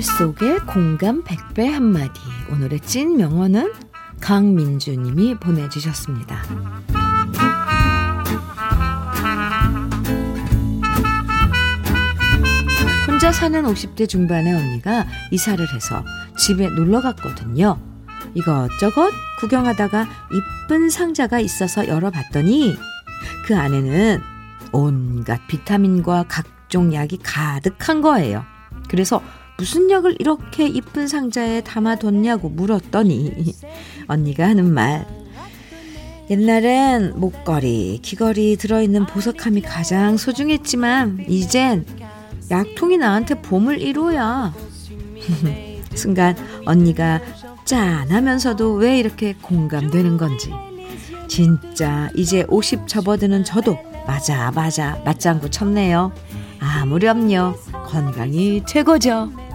생활 0.00 0.02
속의 0.02 0.58
공감 0.60 1.22
100배 1.22 1.70
한마디. 1.70 2.20
오늘의 2.50 2.80
찐 2.80 3.16
명언은 3.16 3.72
강민주 4.20 4.92
님이 4.96 5.34
보내주셨습니다. 5.34 6.42
혼자 13.06 13.32
사는 13.32 13.62
50대 13.62 14.08
중반의 14.08 14.54
언니가 14.54 15.06
이사를 15.30 15.74
해서 15.74 16.04
집에 16.38 16.68
놀러 16.68 17.00
갔거든요. 17.00 17.78
이것저것 18.34 19.12
구경하다가 19.40 20.06
이쁜 20.32 20.88
상자가 20.88 21.40
있어서 21.40 21.86
열어봤더니 21.86 22.76
그 23.46 23.56
안에는 23.56 24.20
온갖 24.72 25.46
비타민과 25.46 26.24
각종 26.28 26.94
약이 26.94 27.18
가득한 27.22 28.00
거예요. 28.00 28.44
그래서 28.88 29.22
무슨 29.60 29.90
약을 29.90 30.16
이렇게 30.18 30.66
이쁜 30.66 31.06
상자에 31.06 31.60
담아뒀냐고 31.60 32.48
물었더니 32.48 33.54
언니가 34.06 34.48
하는 34.48 34.72
말. 34.72 35.06
옛날엔 36.30 37.20
목걸이, 37.20 37.98
귀걸이 38.00 38.56
들어있는 38.56 39.04
보석함이 39.04 39.60
가장 39.60 40.16
소중했지만 40.16 41.26
이젠 41.28 41.84
약통이 42.50 42.96
나한테 42.96 43.34
보물 43.42 43.80
1호야. 43.80 44.54
순간 45.94 46.34
언니가 46.64 47.20
짠 47.66 48.10
하면서도 48.10 48.76
왜 48.76 48.98
이렇게 48.98 49.34
공감되는 49.42 50.16
건지. 50.16 50.50
진짜 51.28 52.08
이제 52.16 52.46
50 52.48 52.88
접어드는 52.88 53.44
저도 53.44 53.76
맞아 54.06 54.50
맞아 54.52 54.98
맞장구 55.04 55.50
쳤네요. 55.50 56.12
아 56.60 56.86
무렴요. 56.86 57.56
건강이 57.86 58.62
최고죠. 58.66 59.49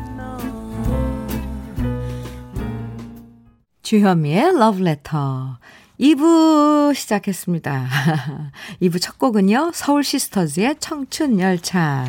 주현미의 3.85 4.57
러브레터 4.57 5.59
2부 5.99 6.95
시작했습니다. 6.95 7.87
2부 8.81 8.99
첫 8.99 9.19
곡은요. 9.19 9.71
서울 9.75 10.03
시스터즈의 10.03 10.77
청춘 10.79 11.39
열차. 11.39 12.07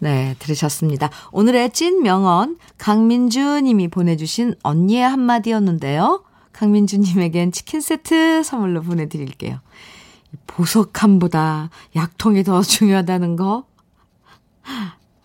네, 0.00 0.34
들으셨습니다. 0.40 1.08
오늘의 1.30 1.70
찐 1.70 2.02
명언 2.02 2.58
강민주 2.76 3.60
님이 3.60 3.86
보내주신 3.86 4.56
언니의 4.64 5.08
한마디였는데요. 5.08 6.24
강민주 6.52 6.98
님에겐 6.98 7.52
치킨 7.52 7.80
세트 7.80 8.42
선물로 8.42 8.82
보내드릴게요. 8.82 9.60
보석함보다 10.48 11.70
약통이 11.94 12.42
더 12.42 12.62
중요하다는 12.62 13.36
거. 13.36 13.64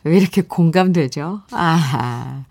왜 0.04 0.16
이렇게 0.16 0.44
공감되죠? 0.44 1.42
아하. 1.50 2.46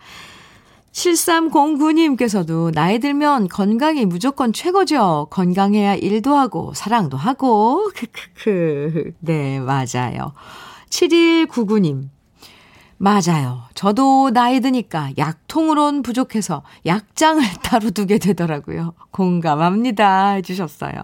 7309님께서도 1.04 2.72
나이 2.72 2.98
들면 2.98 3.48
건강이 3.48 4.06
무조건 4.06 4.52
최고죠. 4.52 5.26
건강해야 5.30 5.94
일도 5.96 6.34
하고 6.34 6.72
사랑도 6.74 7.16
하고. 7.16 7.90
크크크. 7.94 9.12
네, 9.20 9.60
맞아요. 9.60 10.32
7199님. 10.88 12.08
맞아요. 12.96 13.62
저도 13.74 14.30
나이 14.30 14.60
드니까 14.60 15.10
약통으론 15.18 16.02
부족해서 16.02 16.62
약장을 16.86 17.42
따로 17.62 17.90
두게 17.90 18.18
되더라고요. 18.18 18.94
공감합니다. 19.10 20.30
해주셨어요. 20.36 20.94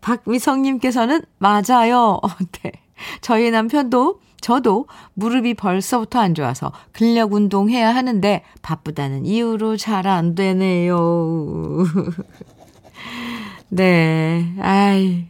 박미성님께서는 0.00 1.22
맞아요. 1.38 2.20
네. 2.62 2.72
저희 3.20 3.50
남편도 3.50 4.20
저도 4.40 4.86
무릎이 5.14 5.54
벌써부터 5.54 6.18
안 6.20 6.34
좋아서 6.34 6.72
근력 6.92 7.32
운동해야 7.32 7.94
하는데 7.94 8.42
바쁘다는 8.62 9.26
이유로 9.26 9.76
잘 9.76 10.06
안 10.06 10.34
되네요. 10.34 11.84
네. 13.68 14.54
아이. 14.60 15.26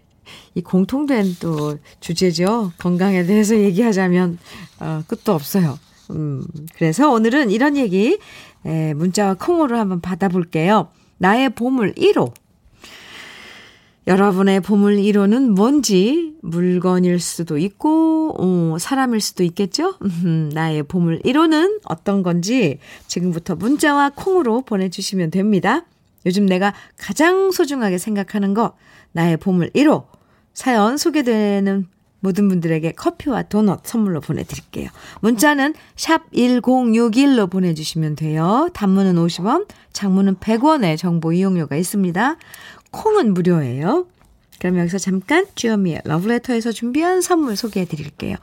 이 0.54 0.62
공통된 0.62 1.36
또 1.40 1.78
주제죠. 2.00 2.72
건강에 2.78 3.24
대해서 3.24 3.56
얘기하자면, 3.56 4.38
어, 4.80 5.02
끝도 5.06 5.32
없어요. 5.32 5.78
음, 6.10 6.42
그래서 6.74 7.10
오늘은 7.10 7.50
이런 7.50 7.76
얘기, 7.76 8.18
에, 8.66 8.94
문자와 8.94 9.34
콩으로 9.34 9.78
한번 9.78 10.00
받아볼게요. 10.00 10.88
나의 11.18 11.50
보물 11.50 11.94
1호. 11.94 12.32
여러분의 14.10 14.58
보물 14.58 14.96
1호는 14.96 15.50
뭔지 15.50 16.34
물건일 16.42 17.20
수도 17.20 17.58
있고 17.58 18.34
어, 18.36 18.76
사람일 18.76 19.20
수도 19.20 19.44
있겠죠? 19.44 19.94
나의 20.52 20.82
보물 20.82 21.20
1호는 21.20 21.78
어떤 21.84 22.24
건지 22.24 22.80
지금부터 23.06 23.54
문자와 23.54 24.10
콩으로 24.16 24.62
보내주시면 24.62 25.30
됩니다. 25.30 25.84
요즘 26.26 26.44
내가 26.46 26.74
가장 26.98 27.52
소중하게 27.52 27.98
생각하는 27.98 28.52
거 28.52 28.76
나의 29.12 29.36
보물 29.36 29.70
1호 29.70 30.06
사연 30.54 30.96
소개되는 30.96 31.86
모든 32.20 32.48
분들에게 32.48 32.92
커피와 32.92 33.42
도넛 33.44 33.86
선물로 33.86 34.20
보내드릴게요. 34.20 34.90
문자는 35.20 35.74
샵 35.96 36.30
1061로 36.32 37.50
보내주시면 37.50 38.16
돼요. 38.16 38.68
단문은 38.74 39.16
50원, 39.16 39.66
장문은 39.92 40.36
100원의 40.36 40.96
정보 40.98 41.32
이용료가 41.32 41.76
있습니다. 41.76 42.36
콩은 42.90 43.34
무료예요. 43.34 44.06
그럼 44.58 44.78
여기서 44.78 44.98
잠깐 44.98 45.46
주현미의 45.54 46.02
러브레터에서 46.04 46.72
준비한 46.72 47.22
선물 47.22 47.56
소개해 47.56 47.86
드릴게요. 47.86 48.36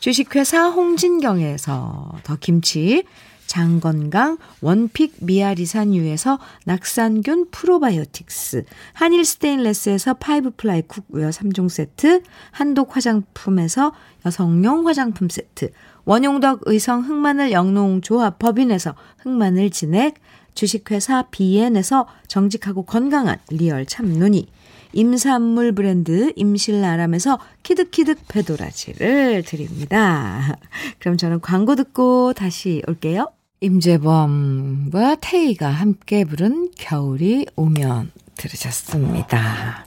주식회사 0.00 0.68
홍진경에서 0.70 2.20
더 2.24 2.36
김치, 2.40 3.04
장건강 3.50 4.38
one 4.60 4.84
pick 4.84 5.16
미아리산유에서 5.22 6.38
낙산균 6.66 7.50
프로바이오틱스, 7.50 8.64
한일 8.92 9.24
스테인레스에서 9.24 10.14
five 10.14 10.52
ply 10.56 10.82
cookware 10.82 11.30
3종 11.30 11.68
세트, 11.68 12.22
한독 12.52 12.94
화장품에서 12.94 13.92
여성용 14.24 14.86
화장품 14.86 15.28
세트, 15.28 15.72
원용덕 16.04 16.60
의성 16.66 17.00
흑마늘 17.00 17.50
영농조합 17.50 18.38
법인에서 18.38 18.94
흑마늘 19.18 19.70
진액, 19.70 20.14
주식회사 20.54 21.24
비엔에서 21.32 22.06
정직하고 22.28 22.84
건강한 22.84 23.38
리얼 23.50 23.84
참눈이, 23.84 24.46
임산물 24.92 25.72
브랜드 25.72 26.32
임실나람에서 26.36 27.40
키득키득 27.64 28.28
배도라지를 28.28 29.42
드립니다. 29.42 30.56
그럼 31.00 31.16
저는 31.16 31.40
광고 31.40 31.74
듣고 31.74 32.32
다시 32.32 32.80
올게요. 32.86 33.26
임재범과 33.60 35.16
태희가 35.20 35.68
함께 35.68 36.24
부른 36.24 36.70
겨울이 36.78 37.46
오면 37.56 38.10
들으셨습니다. 38.36 39.84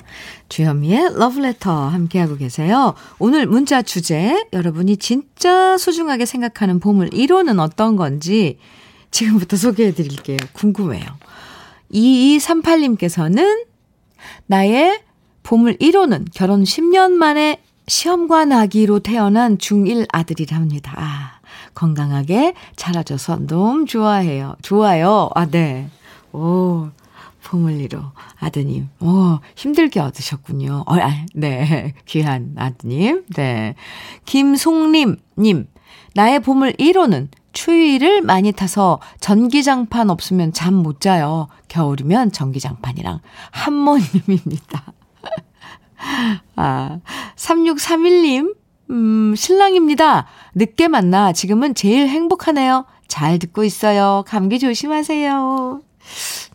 주현미의 0.48 1.18
러브레터 1.18 1.88
함께하고 1.88 2.38
계세요. 2.38 2.94
오늘 3.18 3.48
문자 3.48 3.82
주제, 3.82 4.46
여러분이 4.54 4.98
진짜 4.98 5.76
소중하게 5.80 6.28
생각하는 6.28 6.80
보물 6.80 7.10
1호는 7.10 7.60
어떤 7.60 7.96
건지 7.96 8.60
지금부터 9.10 9.58
소개해 9.58 9.94
드릴게요. 9.96 10.38
궁금해요. 10.54 11.06
2238님께서는 11.92 13.66
나의 14.46 15.02
보물 15.42 15.78
1호는 15.78 16.28
결혼 16.32 16.64
10년 16.64 17.12
만에 17.14 17.60
시험관 17.88 18.52
아기로 18.52 19.00
태어난 19.00 19.58
중1 19.58 20.06
아들이랍니다. 20.12 20.94
아, 20.96 21.33
건강하게 21.74 22.54
자라줘서 22.76 23.46
너무 23.48 23.86
좋아해요. 23.86 24.56
좋아요. 24.62 25.30
아, 25.36 25.46
네. 25.46 25.90
오, 26.32 26.90
1호 27.44 28.12
아드님. 28.40 28.90
오, 29.00 29.40
힘들게 29.56 30.00
얻으셨군요. 30.00 30.84
어, 30.88 30.96
아, 31.00 31.26
네. 31.36 31.94
귀한 32.06 32.54
아드님. 32.58 33.26
네. 33.36 33.76
김송림, 34.26 35.18
님. 35.38 35.68
나의 36.16 36.40
보물 36.40 36.74
1호는 36.74 37.28
추위를 37.54 38.22
많이 38.22 38.52
타서 38.52 39.00
전기장판 39.20 40.10
없으면 40.10 40.54
잠 40.54 40.74
못 40.74 41.00
자요. 41.02 41.48
겨울이면 41.68 42.32
전기장판이랑 42.32 43.20
한모님입니다. 43.52 44.94
아, 46.56 47.00
3631님, 47.36 48.56
음, 48.90 49.34
신랑입니다. 49.36 50.28
늦게 50.56 50.88
만나 50.88 51.32
지금은 51.32 51.76
제일 51.76 52.08
행복하네요. 52.08 52.86
잘 53.08 53.40
듣고 53.40 53.64
있어요. 53.64 54.24
감기 54.28 54.60
조심하세요. 54.60 55.82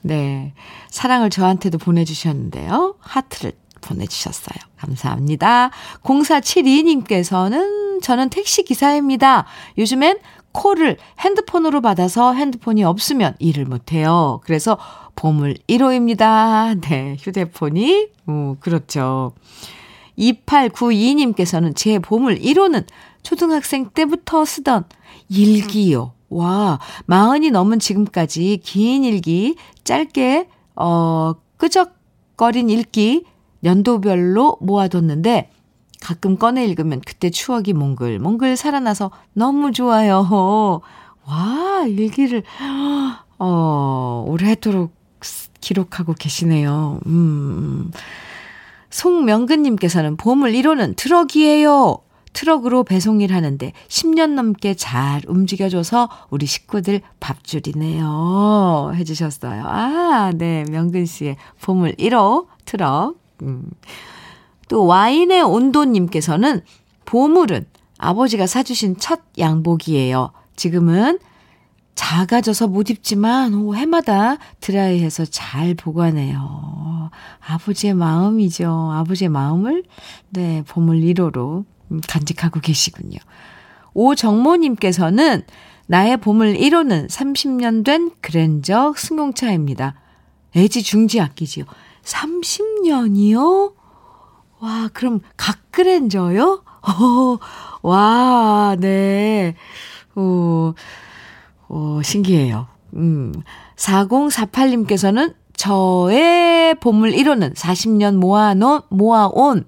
네. 0.03 0.53
사랑을 0.91 1.31
저한테도 1.31 1.79
보내주셨는데요. 1.79 2.97
하트를 2.99 3.53
보내주셨어요. 3.81 4.59
감사합니다. 4.77 5.71
0472님께서는 6.03 8.03
저는 8.03 8.31
택시 8.31 8.65
기사입니다. 8.65 9.47
요즘엔 9.77 10.19
콜을 10.53 10.97
핸드폰으로 11.21 11.81
받아서 11.81 12.33
핸드폰이 12.33 12.85
없으면 12.85 13.35
일을 13.39 13.65
못해요. 13.65 14.41
그래서 14.45 14.79
보물 15.15 15.57
1호입니다. 15.69 16.81
네, 16.81 17.17
휴대폰이, 17.19 18.09
음, 18.29 18.57
그렇죠. 18.61 19.33
2892님께서는 20.19 21.75
제 21.75 21.99
보물 21.99 22.39
1호는 22.41 22.85
초등학생 23.23 23.91
때부터 23.91 24.45
쓰던 24.45 24.85
일기요. 25.29 26.13
와, 26.31 26.79
마흔이 27.07 27.51
넘은 27.51 27.79
지금까지 27.79 28.61
긴 28.63 29.05
일기, 29.05 29.57
짧게, 29.85 30.49
어, 30.77 31.35
끄적거린 31.57 32.69
일기, 32.69 33.25
연도별로 33.65 34.59
모아뒀는데, 34.61 35.51
가끔 36.01 36.37
꺼내 36.37 36.65
읽으면 36.65 37.01
그때 37.05 37.31
추억이 37.31 37.73
몽글몽글 37.73 38.57
살아나서 38.57 39.11
너무 39.33 39.73
좋아요. 39.73 40.81
와, 41.25 41.85
일기를, 41.87 42.45
어, 43.39 44.25
오래도록 44.29 44.93
기록하고 45.61 46.15
계시네요. 46.15 47.01
음. 47.07 47.91
송명근님께서는 48.91 50.17
보물 50.17 50.53
1호는 50.53 50.97
트럭이에요. 50.97 51.99
트럭으로 52.33 52.85
배송일 52.85 53.33
하는데 53.33 53.73
10년 53.89 54.35
넘게 54.35 54.75
잘 54.75 55.23
움직여줘서 55.27 56.09
우리 56.31 56.47
식구들 56.47 57.01
밥줄이네요. 57.21 58.93
해주셨어요. 58.95 59.65
아, 59.67 60.33
네. 60.35 60.65
명근 60.71 61.07
씨의 61.07 61.37
보물 61.61 61.95
1호 61.97 62.47
트럭. 62.65 63.17
음. 63.43 63.71
또 64.69 64.85
와인의 64.87 65.43
온도님께서는 65.43 66.61
보물은 67.07 67.67
아버지가 67.99 68.47
사주신 68.47 68.99
첫 68.99 69.21
양복이에요. 69.39 70.31
지금은 70.57 71.19
작아져서 71.99 72.69
못 72.69 72.91
입지만 72.91 73.55
오, 73.55 73.75
해마다 73.75 74.37
드라이해서 74.61 75.25
잘 75.25 75.75
보관해요. 75.75 77.11
아버지의 77.45 77.95
마음이죠. 77.95 78.71
아버지의 78.93 79.29
마음을 79.31 79.83
네 80.31 80.63
보물 80.69 81.01
1호로 81.01 81.65
간직하고 82.07 82.61
계시군요. 82.61 83.19
오정모님께서는 83.95 85.43
나의 85.89 86.19
보물 86.19 86.55
1호는 86.55 87.09
30년 87.09 87.85
된 87.85 88.13
그랜저 88.21 88.95
승용차입니다. 88.97 89.95
애지 90.55 90.85
중지 90.85 91.21
악기지요. 91.21 91.65
30년이요? 92.05 93.73
와, 94.61 94.89
그럼 94.93 95.19
각 95.37 95.59
그랜저요? 95.73 96.63
어, 96.81 97.39
와, 97.83 98.77
네. 98.79 99.57
오, 100.15 100.75
오, 101.69 102.03
신기해요. 102.03 102.67
음. 102.95 103.33
4048님께서는 103.77 105.35
저의 105.55 106.75
보물 106.77 107.13
1호는 107.13 107.55
40년 107.55 108.17
모아놓은, 108.17 108.81
모아온 108.89 109.67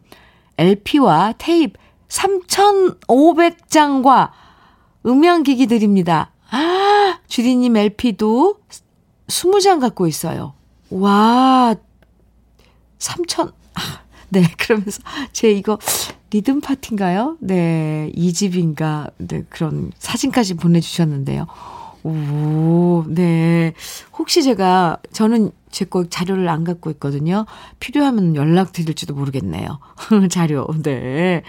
LP와 0.56 1.34
테이프 1.38 1.78
3,500장과 2.08 4.30
음향기기 5.06 5.66
드립니다. 5.66 6.32
아, 6.50 7.18
주디님 7.26 7.76
LP도 7.76 8.56
20장 9.28 9.80
갖고 9.80 10.06
있어요. 10.06 10.54
와, 10.90 11.74
3천, 12.98 13.52
아, 13.74 13.80
네, 14.28 14.42
그러면서 14.58 15.02
제 15.32 15.50
이거 15.50 15.78
리듬 16.30 16.60
파티인가요? 16.60 17.38
네, 17.40 18.10
이 18.14 18.32
집인가, 18.32 19.10
네, 19.18 19.42
그런 19.48 19.90
사진까지 19.98 20.54
보내주셨는데요. 20.54 21.46
오, 22.02 23.04
네. 23.08 23.74
혹시 24.18 24.42
제가, 24.42 24.98
저는 25.12 25.52
제 25.70 25.84
거 25.84 26.04
자료를 26.08 26.48
안 26.48 26.64
갖고 26.64 26.90
있거든요. 26.92 27.46
필요하면 27.78 28.34
연락 28.36 28.72
드릴지도 28.72 29.14
모르겠네요. 29.14 29.78
자료, 30.30 30.66
네. 30.82 31.42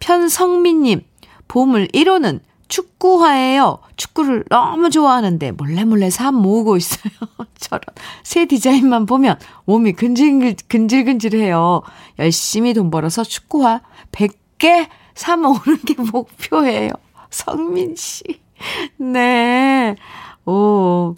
편성민님, 0.00 1.02
보물 1.48 1.88
1호는 1.88 2.40
축구화예요. 2.68 3.78
축구를 3.96 4.44
너무 4.50 4.90
좋아하는데 4.90 5.52
몰래 5.52 5.84
몰래 5.84 6.10
사 6.10 6.32
모으고 6.32 6.76
있어요. 6.76 7.12
저런 7.58 7.80
새 8.24 8.44
디자인만 8.46 9.06
보면 9.06 9.38
몸이 9.66 9.92
근질 9.92 10.56
근질 10.68 11.04
근질해요. 11.04 11.82
열심히 12.18 12.74
돈 12.74 12.90
벌어서 12.90 13.22
축구화 13.22 13.82
100개 14.10 14.88
사 15.14 15.36
모으는 15.36 15.78
게 15.86 15.94
목표예요. 15.94 16.90
성민 17.30 17.94
씨. 17.96 18.22
네. 18.98 19.96
오. 20.44 21.16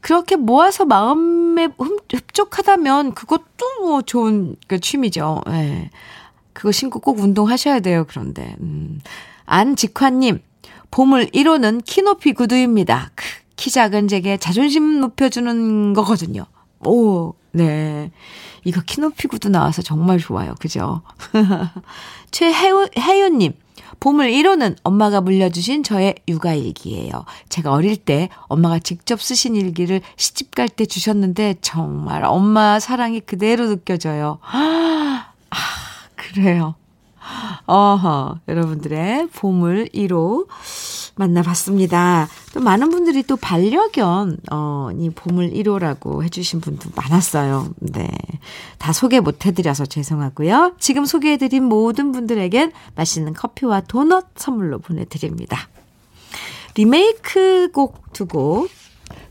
그렇게 0.00 0.36
모아서 0.36 0.84
마음에 0.84 1.68
흡족하다면 2.12 3.14
그것도 3.14 3.80
뭐 3.82 4.02
좋은 4.02 4.56
그 4.66 4.80
취미죠. 4.80 5.42
예. 5.48 5.50
네. 5.50 5.90
그거 6.52 6.72
신고 6.72 6.98
꼭 7.00 7.20
운동하셔야 7.20 7.80
돼요. 7.80 8.04
그런데. 8.08 8.56
음. 8.60 9.00
안직환님, 9.46 10.40
보물 10.90 11.26
1호는 11.26 11.82
키 11.84 12.02
높이 12.02 12.32
구두입니다. 12.32 13.10
키 13.56 13.70
작은 13.70 14.08
제게 14.08 14.36
자존심 14.36 15.00
높여주는 15.00 15.92
거거든요. 15.92 16.46
오, 16.84 17.34
네. 17.52 18.10
이거 18.64 18.80
키 18.84 19.00
높이 19.00 19.28
구두 19.28 19.48
나와서 19.48 19.82
정말 19.82 20.18
좋아요. 20.18 20.54
그죠? 20.60 21.02
최혜윤님, 22.30 23.54
보물 23.98 24.28
1호는 24.30 24.76
엄마가 24.84 25.20
물려주신 25.20 25.82
저의 25.82 26.14
육아일기예요. 26.28 27.24
제가 27.48 27.72
어릴 27.72 27.96
때 27.96 28.28
엄마가 28.48 28.78
직접 28.78 29.20
쓰신 29.20 29.56
일기를 29.56 30.00
시집 30.16 30.54
갈 30.54 30.68
때 30.68 30.86
주셨는데 30.86 31.56
정말 31.62 32.24
엄마 32.24 32.78
사랑이 32.78 33.20
그대로 33.20 33.66
느껴져요. 33.66 34.38
아, 34.42 35.32
그래요. 36.14 36.76
어허, 37.66 38.40
여러분들의 38.48 39.28
보물 39.28 39.88
1호 39.94 40.46
만나봤습니다. 41.16 42.28
또 42.54 42.60
많은 42.60 42.90
분들이 42.90 43.22
또 43.22 43.36
반려견, 43.36 44.38
어, 44.50 44.88
이 44.96 45.10
보물 45.10 45.52
1호라고 45.52 46.22
해주신 46.24 46.60
분도 46.60 46.90
많았어요. 46.96 47.68
네. 47.78 48.08
다 48.78 48.92
소개 48.92 49.20
못 49.20 49.44
해드려서 49.44 49.86
죄송하고요. 49.86 50.74
지금 50.78 51.04
소개해드린 51.04 51.64
모든 51.64 52.12
분들에겐 52.12 52.72
맛있는 52.96 53.34
커피와 53.34 53.82
도넛 53.82 54.26
선물로 54.36 54.78
보내드립니다. 54.78 55.68
리메이크 56.74 57.70
곡 57.72 58.12
두곡 58.12 58.70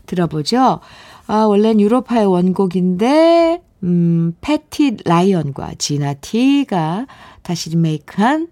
들어보죠. 0.06 0.80
아, 1.26 1.44
원래는 1.44 1.80
유로파의 1.80 2.26
원곡인데, 2.26 3.62
음, 3.82 4.34
패티 4.40 4.98
라이언과 5.04 5.74
지나 5.78 6.14
티가 6.14 7.06
다시 7.42 7.70
리메이크한 7.70 8.48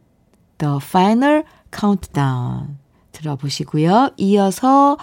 The 0.58 0.78
Final 0.82 1.44
Countdown 1.76 2.78
들어보시고요. 3.12 4.10
이어서 4.16 4.96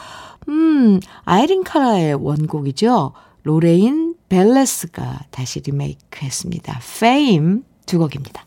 음, 0.47 0.99
아이린 1.23 1.63
카라의 1.63 2.15
원곡이죠. 2.15 3.13
로레인 3.43 4.15
벨레스가 4.29 5.25
다시 5.31 5.59
리메이크했습니다. 5.61 6.79
Fame 6.81 7.61
두 7.85 7.99
곡입니다. 7.99 8.45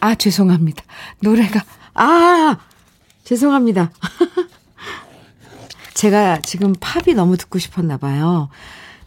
아, 0.00 0.14
죄송합니다. 0.14 0.84
노래가 1.20 1.62
아, 1.94 2.58
죄송합니다. 3.24 3.90
제가 5.94 6.40
지금 6.42 6.74
팝이 6.80 7.14
너무 7.14 7.36
듣고 7.36 7.58
싶었나 7.58 7.96
봐요. 7.96 8.48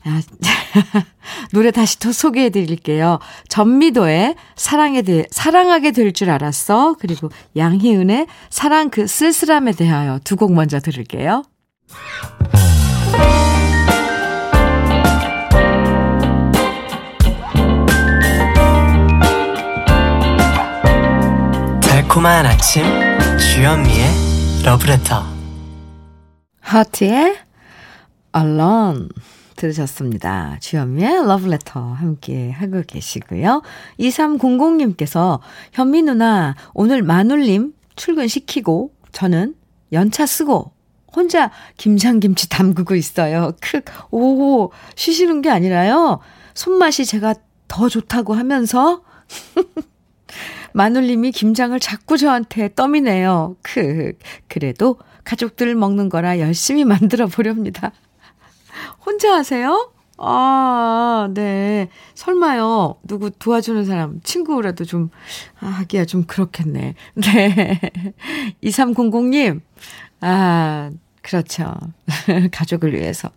아, 0.06 0.22
노래 1.52 1.72
다시 1.72 2.00
또 2.00 2.12
소개해 2.14 2.50
드릴게요. 2.50 3.20
전미도의 3.50 4.36
사랑에 4.56 5.02
대, 5.02 5.26
사랑하게 5.32 5.92
될 5.92 6.14
줄 6.14 6.30
알았어. 6.30 6.96
그리고 7.00 7.30
양희은의 7.58 8.28
사랑 8.50 8.90
그 8.90 9.06
쓸쓸함에 9.08 9.74
대하여 9.74 10.20
두 10.24 10.38
곡 10.38 10.54
먼저 10.54 10.80
들을게요. 10.80 11.44
달콤한 21.82 22.46
아침 22.46 22.84
주현미의 23.38 24.64
러브레터 24.64 25.37
하트의 26.68 27.38
Alone 28.36 29.08
들으셨습니다. 29.56 30.58
주현미의 30.60 31.26
러브레터 31.26 31.80
함께 31.80 32.52
하고 32.52 32.84
계시고요. 32.86 33.62
2300님께서 34.00 35.40
현미 35.72 36.04
누나 36.04 36.56
오늘 36.74 37.04
마눌님 37.04 37.74
출근시키고 37.96 38.92
저는 39.14 39.56
연차 39.94 40.26
쓰고 40.26 40.74
혼자 41.16 41.52
김장김치 41.78 42.50
담그고 42.50 42.96
있어요. 42.96 43.54
크, 43.62 43.82
오, 44.12 44.70
쉬시는 44.96 45.42
게 45.42 45.50
아니라요. 45.50 46.20
손맛이 46.54 47.06
제가 47.06 47.34
더 47.70 47.88
좋다고 47.88 48.34
하면서 48.34 49.04
마눌님이 50.74 51.32
김장을 51.32 51.80
자꾸 51.80 52.18
저한테 52.18 52.74
떠미네요. 52.76 53.56
크, 53.64 54.14
그래도 54.48 54.98
가족들 55.28 55.76
먹는 55.76 56.08
거라 56.08 56.40
열심히 56.40 56.86
만들어 56.86 57.28
보렵니다. 57.28 57.92
혼자 59.06 59.36
하세요? 59.36 59.92
아, 60.18 61.30
네. 61.34 61.90
설마요. 62.16 62.96
누구 63.04 63.30
도와주는 63.30 63.86
사람, 63.86 64.20
친구라도 64.24 64.86
좀, 64.86 65.10
아, 65.60 65.68
하기야 65.68 66.06
좀 66.06 66.24
그렇겠네. 66.24 66.96
네. 67.16 67.80
2300님, 68.64 69.62
아, 70.22 70.90
그렇죠. 71.22 71.76
가족을 72.52 72.94
위해서. 72.94 73.30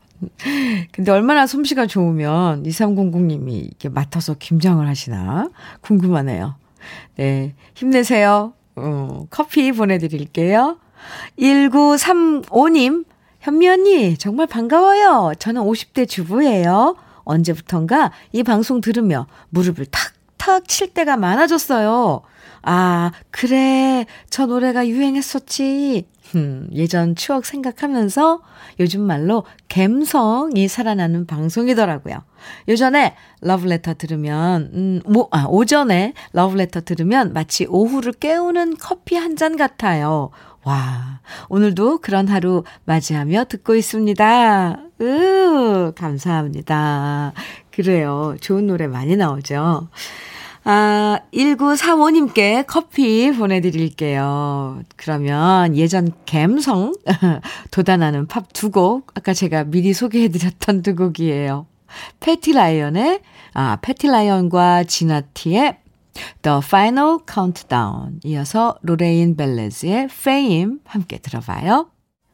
근데 0.92 1.10
얼마나 1.10 1.46
솜씨가 1.46 1.86
좋으면 1.86 2.62
2300님이 2.62 3.66
이렇게 3.66 3.88
맡아서 3.88 4.34
김장을 4.34 4.86
하시나? 4.86 5.48
궁금하네요. 5.80 6.54
네. 7.16 7.54
힘내세요. 7.74 8.52
어, 8.76 9.26
커피 9.30 9.72
보내드릴게요. 9.72 10.78
1935님, 11.38 13.04
현미 13.40 13.68
언니, 13.68 14.16
정말 14.18 14.46
반가워요. 14.46 15.32
저는 15.38 15.62
50대 15.62 16.08
주부예요. 16.08 16.96
언제부턴가 17.24 18.12
이 18.32 18.42
방송 18.42 18.80
들으며 18.80 19.26
무릎을 19.50 19.86
탁탁 19.86 20.68
칠 20.68 20.88
때가 20.92 21.16
많아졌어요. 21.16 22.22
아, 22.62 23.12
그래. 23.30 24.04
저 24.28 24.46
노래가 24.46 24.86
유행했었지. 24.86 26.06
음, 26.36 26.68
예전 26.74 27.16
추억 27.16 27.44
생각하면서 27.44 28.40
요즘 28.78 29.00
말로 29.00 29.44
갬성이 29.68 30.68
살아나는 30.68 31.26
방송이더라고요. 31.26 32.22
요전에 32.68 33.16
러브레터 33.40 33.94
들으면, 33.94 34.70
음, 34.74 35.00
뭐, 35.06 35.28
아, 35.32 35.46
오전에 35.48 36.12
러브레터 36.32 36.82
들으면 36.82 37.32
마치 37.32 37.66
오후를 37.66 38.12
깨우는 38.12 38.76
커피 38.78 39.16
한 39.16 39.36
잔 39.36 39.56
같아요. 39.56 40.30
와, 40.64 41.20
오늘도 41.48 41.98
그런 41.98 42.28
하루 42.28 42.64
맞이하며 42.84 43.44
듣고 43.46 43.74
있습니다. 43.74 44.80
으, 45.00 45.92
감사합니다. 45.96 47.32
그래요. 47.70 48.36
좋은 48.40 48.66
노래 48.66 48.86
많이 48.86 49.16
나오죠. 49.16 49.88
아, 50.64 51.20
1935님께 51.32 52.64
커피 52.66 53.32
보내드릴게요. 53.32 54.82
그러면 54.96 55.74
예전 55.76 56.12
갬성 56.26 56.92
돋아나는 57.70 58.26
팝 58.26 58.52
두 58.52 58.70
곡, 58.70 59.10
아까 59.14 59.32
제가 59.32 59.64
미리 59.64 59.94
소개해드렸던 59.94 60.82
두 60.82 60.94
곡이에요. 60.94 61.66
패티 62.20 62.52
라이언의, 62.52 63.20
아, 63.54 63.78
패티 63.80 64.08
라이언과 64.08 64.84
지나티의 64.84 65.78
The 66.42 66.60
Final 66.64 67.18
Countdown 67.30 68.20
이어서 68.24 68.76
로레인 68.82 69.36
벨레즈의 69.36 70.04
Fame 70.10 70.78
함께 70.84 71.18
들어봐요. 71.18 71.90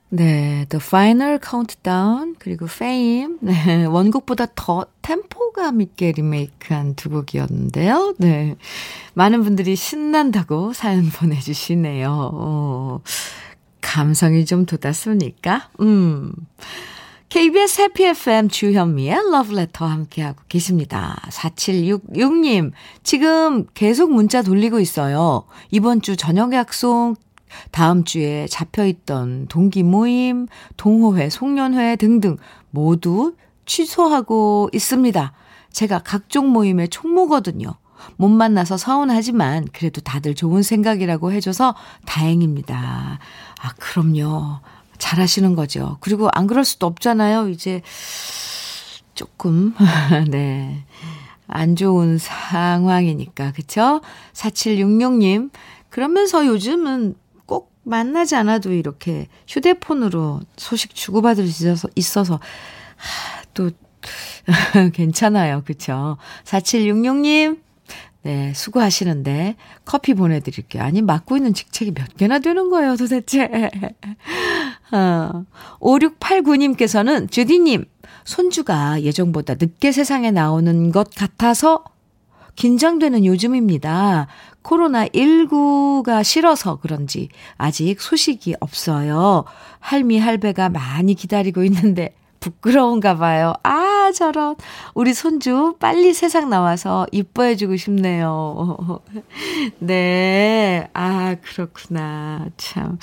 네, 0.09 0.65
The 0.69 0.81
Final 0.81 1.41
Countdown 1.45 2.37
그리고 2.39 2.67
Fame 2.67 3.39
네, 3.41 3.85
원곡보다 3.85 4.47
더 4.55 4.87
템포감 5.03 5.81
있게 5.81 6.12
리메이크한 6.12 6.95
두 6.95 7.11
곡이었는데요. 7.11 8.15
네, 8.19 8.57
많은 9.15 9.43
분들이 9.43 9.75
신난다고 9.75 10.73
사연 10.73 11.11
보내주시네요. 11.11 12.31
어, 12.33 13.01
감성이 13.81 14.47
좀 14.47 14.65
돋았습니까? 14.65 15.71
음. 15.81 16.33
KBS 17.29 17.81
해피 17.83 18.05
FM 18.05 18.49
주현미의 18.49 19.31
러브레터 19.33 19.85
함께하고 19.85 20.43
계십니다. 20.49 21.21
4766님, 21.29 22.71
지금 23.03 23.67
계속 23.75 24.12
문자 24.12 24.43
돌리고 24.43 24.79
있어요. 24.79 25.45
이번 25.73 26.03
주 26.03 26.17
저녁 26.17 26.53
약속 26.53 27.17
다음 27.73 28.05
주에 28.05 28.47
잡혀있던 28.49 29.49
동기 29.49 29.83
모임, 29.83 30.47
동호회, 30.77 31.31
송년회 31.31 31.97
등등 31.97 32.37
모두 32.71 33.35
취소하고 33.67 34.71
있습니다. 34.73 35.33
제가 35.73 35.99
각종 36.05 36.51
모임의 36.51 36.89
총무거든요. 36.91 37.75
못 38.17 38.29
만나서 38.29 38.77
서운하지만 38.77 39.67
그래도 39.73 40.01
다들 40.01 40.35
좋은 40.35 40.62
생각이라고 40.62 41.33
해줘서 41.33 41.75
다행입니다. 42.05 43.19
아, 43.61 43.73
그럼요. 43.79 44.61
잘 44.98 45.20
하시는 45.20 45.54
거죠. 45.54 45.98
그리고 46.00 46.28
안 46.32 46.46
그럴 46.46 46.64
수도 46.64 46.87
없잖아요. 46.87 47.48
이제 47.48 47.82
조금, 49.14 49.74
네. 50.30 50.85
안 51.48 51.76
좋은 51.76 52.18
상황이니까, 52.18 53.52
그쵸? 53.52 54.00
4766 54.32 55.18
님. 55.18 55.50
그러면서 55.90 56.46
요즘은 56.46 57.14
만나지 57.87 58.35
않아도 58.35 58.72
이렇게 58.72 59.28
휴대폰으로 59.46 60.40
소식 60.56 60.94
주고받을 60.94 61.46
수 61.46 61.64
있어서, 61.64 61.88
있어서 61.94 62.35
하, 62.96 63.42
또, 63.54 63.70
괜찮아요. 64.92 65.62
그쵸? 65.64 66.16
4766 66.44 67.16
님, 67.20 67.62
네, 68.27 68.53
수고하시는데 68.55 69.55
커피 69.85 70.12
보내드릴게요. 70.12 70.83
아니, 70.83 71.01
맡고 71.01 71.37
있는 71.37 71.55
직책이 71.55 71.93
몇 71.93 72.17
개나 72.17 72.41
되는 72.41 72.71
거예요, 72.71 72.97
도대체. 72.97 73.49
어, 74.91 75.45
5689님께서는, 75.79 77.31
주디님, 77.31 77.85
손주가 78.25 79.01
예정보다 79.01 79.55
늦게 79.55 79.93
세상에 79.93 80.33
나오는 80.33 80.91
것 80.91 81.09
같아서 81.15 81.85
긴장되는 82.57 83.25
요즘입니다. 83.25 84.27
코로나19가 84.65 86.25
싫어서 86.25 86.81
그런지 86.81 87.29
아직 87.57 88.01
소식이 88.01 88.57
없어요. 88.59 89.45
할미, 89.79 90.19
할배가 90.19 90.71
많이 90.71 91.15
기다리고 91.15 91.62
있는데 91.62 92.17
부끄러운가 92.41 93.19
봐요. 93.19 93.55
아, 93.62 93.86
저런. 94.12 94.57
우리 94.95 95.14
손주 95.14 95.75
빨리 95.79 96.12
세상 96.14 96.51
나와서 96.51 97.07
이뻐해주고 97.12 97.77
싶네요. 97.77 98.77
네. 99.79 100.88
아, 100.95 101.37
그렇구나. 101.42 102.47
참. 102.57 102.99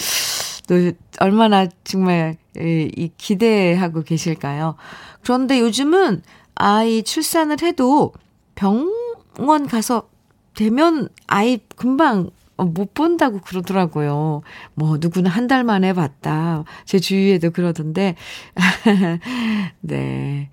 또, 0.68 0.76
얼마나 1.20 1.68
정말, 1.84 2.38
이, 2.58 3.10
기대하고 3.18 4.04
계실까요? 4.04 4.76
그런데 5.24 5.60
요즘은 5.60 6.22
아이 6.56 7.04
출산을 7.04 7.58
해도 7.63 8.13
병원 8.56 9.68
가서 9.68 10.10
되면 10.56 11.10
아이 11.28 11.60
금방 11.76 12.30
못 12.58 12.94
본다고 12.94 13.39
그러더라고요. 13.42 14.42
뭐, 14.76 14.98
누구는 15.00 15.30
한 15.32 15.48
달 15.48 15.63
만에 15.63 15.92
봤다. 15.94 16.63
제 16.86 17.00
주위에도 17.00 17.50
그러던데. 17.52 18.16
네. 19.82 20.50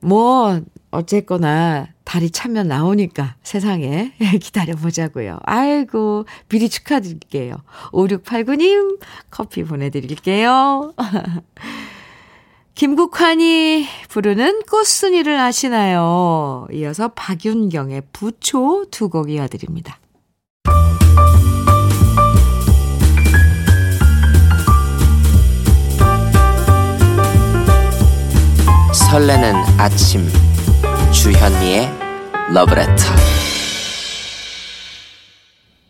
뭐, 0.00 0.60
어쨌거나, 0.90 1.88
달이 2.04 2.30
차면 2.30 2.68
나오니까 2.68 3.36
세상에 3.42 4.12
기다려보자고요. 4.40 5.38
아이고, 5.42 6.24
미리 6.48 6.68
축하드릴게요. 6.68 7.56
5689님, 7.92 8.98
커피 9.30 9.64
보내드릴게요. 9.64 10.94
김국환이 12.74 13.86
부르는 14.08 14.62
꽃순이를 14.70 15.36
아시나요? 15.38 16.68
이어서 16.72 17.08
박윤경의 17.08 18.02
부초 18.12 18.86
두 18.90 19.08
곡 19.08 19.30
이어드립니다. 19.30 19.98
설레는 29.10 29.54
아침 29.78 30.28
주현미의 31.14 31.88
러브레터 32.52 32.94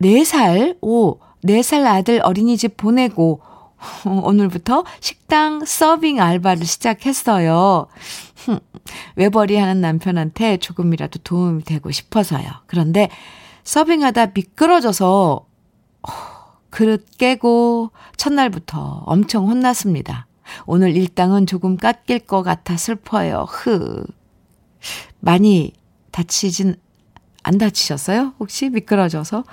4살, 0.01 0.77
오, 0.81 1.19
4살 1.45 1.85
아들 1.85 2.21
어린이집 2.23 2.77
보내고 2.77 3.41
오늘부터 4.05 4.85
식당 4.99 5.63
서빙 5.65 6.21
알바를 6.21 6.65
시작했어요. 6.65 7.87
외벌이 9.15 9.55
하는 9.57 9.81
남편한테 9.81 10.57
조금이라도 10.57 11.19
도움이 11.23 11.63
되고 11.63 11.91
싶어서요. 11.91 12.45
그런데 12.67 13.09
서빙하다 13.63 14.27
미끄러져서 14.33 15.45
그릇 16.69 17.05
깨고 17.17 17.91
첫날부터 18.17 19.03
엄청 19.05 19.47
혼났습니다. 19.47 20.27
오늘 20.65 20.95
일당은 20.95 21.45
조금 21.45 21.77
깎일 21.77 22.19
것 22.19 22.43
같아 22.43 22.77
슬퍼요. 22.77 23.45
흐. 23.49 24.05
많이 25.19 25.73
다치진 26.11 26.75
안 27.43 27.57
다치셨어요? 27.57 28.33
혹시 28.39 28.69
미끄러져서? 28.69 29.43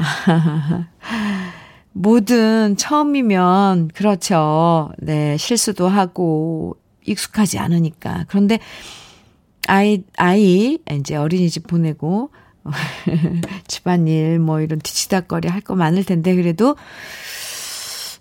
뭐든 1.92 2.76
처음이면 2.76 3.88
그렇죠. 3.88 4.90
네, 4.98 5.36
실수도 5.36 5.88
하고 5.88 6.76
익숙하지 7.06 7.58
않으니까. 7.58 8.24
그런데 8.28 8.58
아이 9.66 10.02
아이 10.16 10.78
이제 10.90 11.16
어린이집 11.16 11.66
보내고 11.66 12.30
집안일, 13.66 14.38
뭐 14.38 14.60
이런 14.60 14.78
뒤치다거리 14.80 15.48
할 15.48 15.60
거 15.62 15.74
많을 15.74 16.04
텐데, 16.04 16.34
그래도 16.34 16.76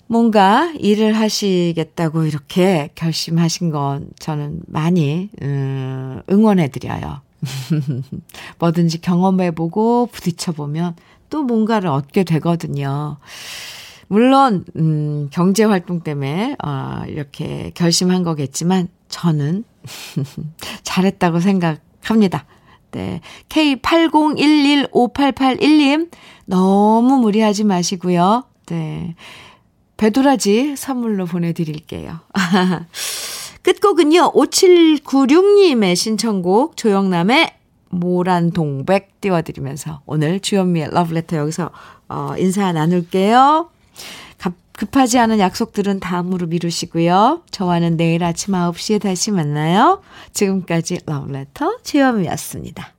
뭔가 0.08 0.74
일을 0.80 1.14
하시겠다고 1.14 2.24
이렇게 2.26 2.90
결심하신 2.96 3.70
건 3.70 4.10
저는 4.20 4.62
많이, 4.68 5.30
음, 5.42 6.22
응원해 6.30 6.70
드려요. 6.70 7.22
뭐든지 8.60 9.02
경험해보고 9.02 10.10
부딪혀보면 10.12 10.96
또 11.30 11.44
뭔가를 11.44 11.90
얻게 11.90 12.24
되거든요. 12.24 13.18
물론, 14.08 14.66
음, 14.76 15.30
경제 15.32 15.64
활동 15.64 16.02
때문에, 16.02 16.56
어, 16.64 17.04
이렇게 17.08 17.72
결심한 17.76 18.24
거겠지만, 18.24 18.88
저는 19.08 19.64
잘했다고 20.84 21.40
생각합니다. 21.40 22.46
네. 22.92 23.22
K80115881님, 23.50 26.10
너무 26.46 27.18
무리하지 27.18 27.66
마시고요. 27.66 28.46
네. 28.66 29.14
배도라지 29.98 30.76
선물로 30.76 31.26
보내드릴게요. 31.26 32.20
끝곡은요, 33.62 34.32
5796님의 34.34 35.96
신청곡 35.96 36.76
조영남의 36.78 37.59
모란 37.90 38.52
동백 38.52 39.20
띄워드리면서 39.22 40.02
오늘 40.06 40.40
주현미의 40.40 40.90
러브레터 40.92 41.38
여기서 41.38 41.72
어, 42.08 42.34
인사 42.38 42.72
나눌게요. 42.72 43.70
급하지 44.80 45.20
않은 45.20 45.40
약속들은 45.40 46.00
다음으로 46.00 46.48
미루시고요. 46.48 47.42
저와는 47.52 47.98
내일 47.98 48.24
아침 48.24 48.54
9시에 48.54 49.02
다시 49.02 49.30
만나요. 49.30 50.02
지금까지 50.32 51.00
러브레터 51.06 51.80
주현미였습니다. 51.84 52.99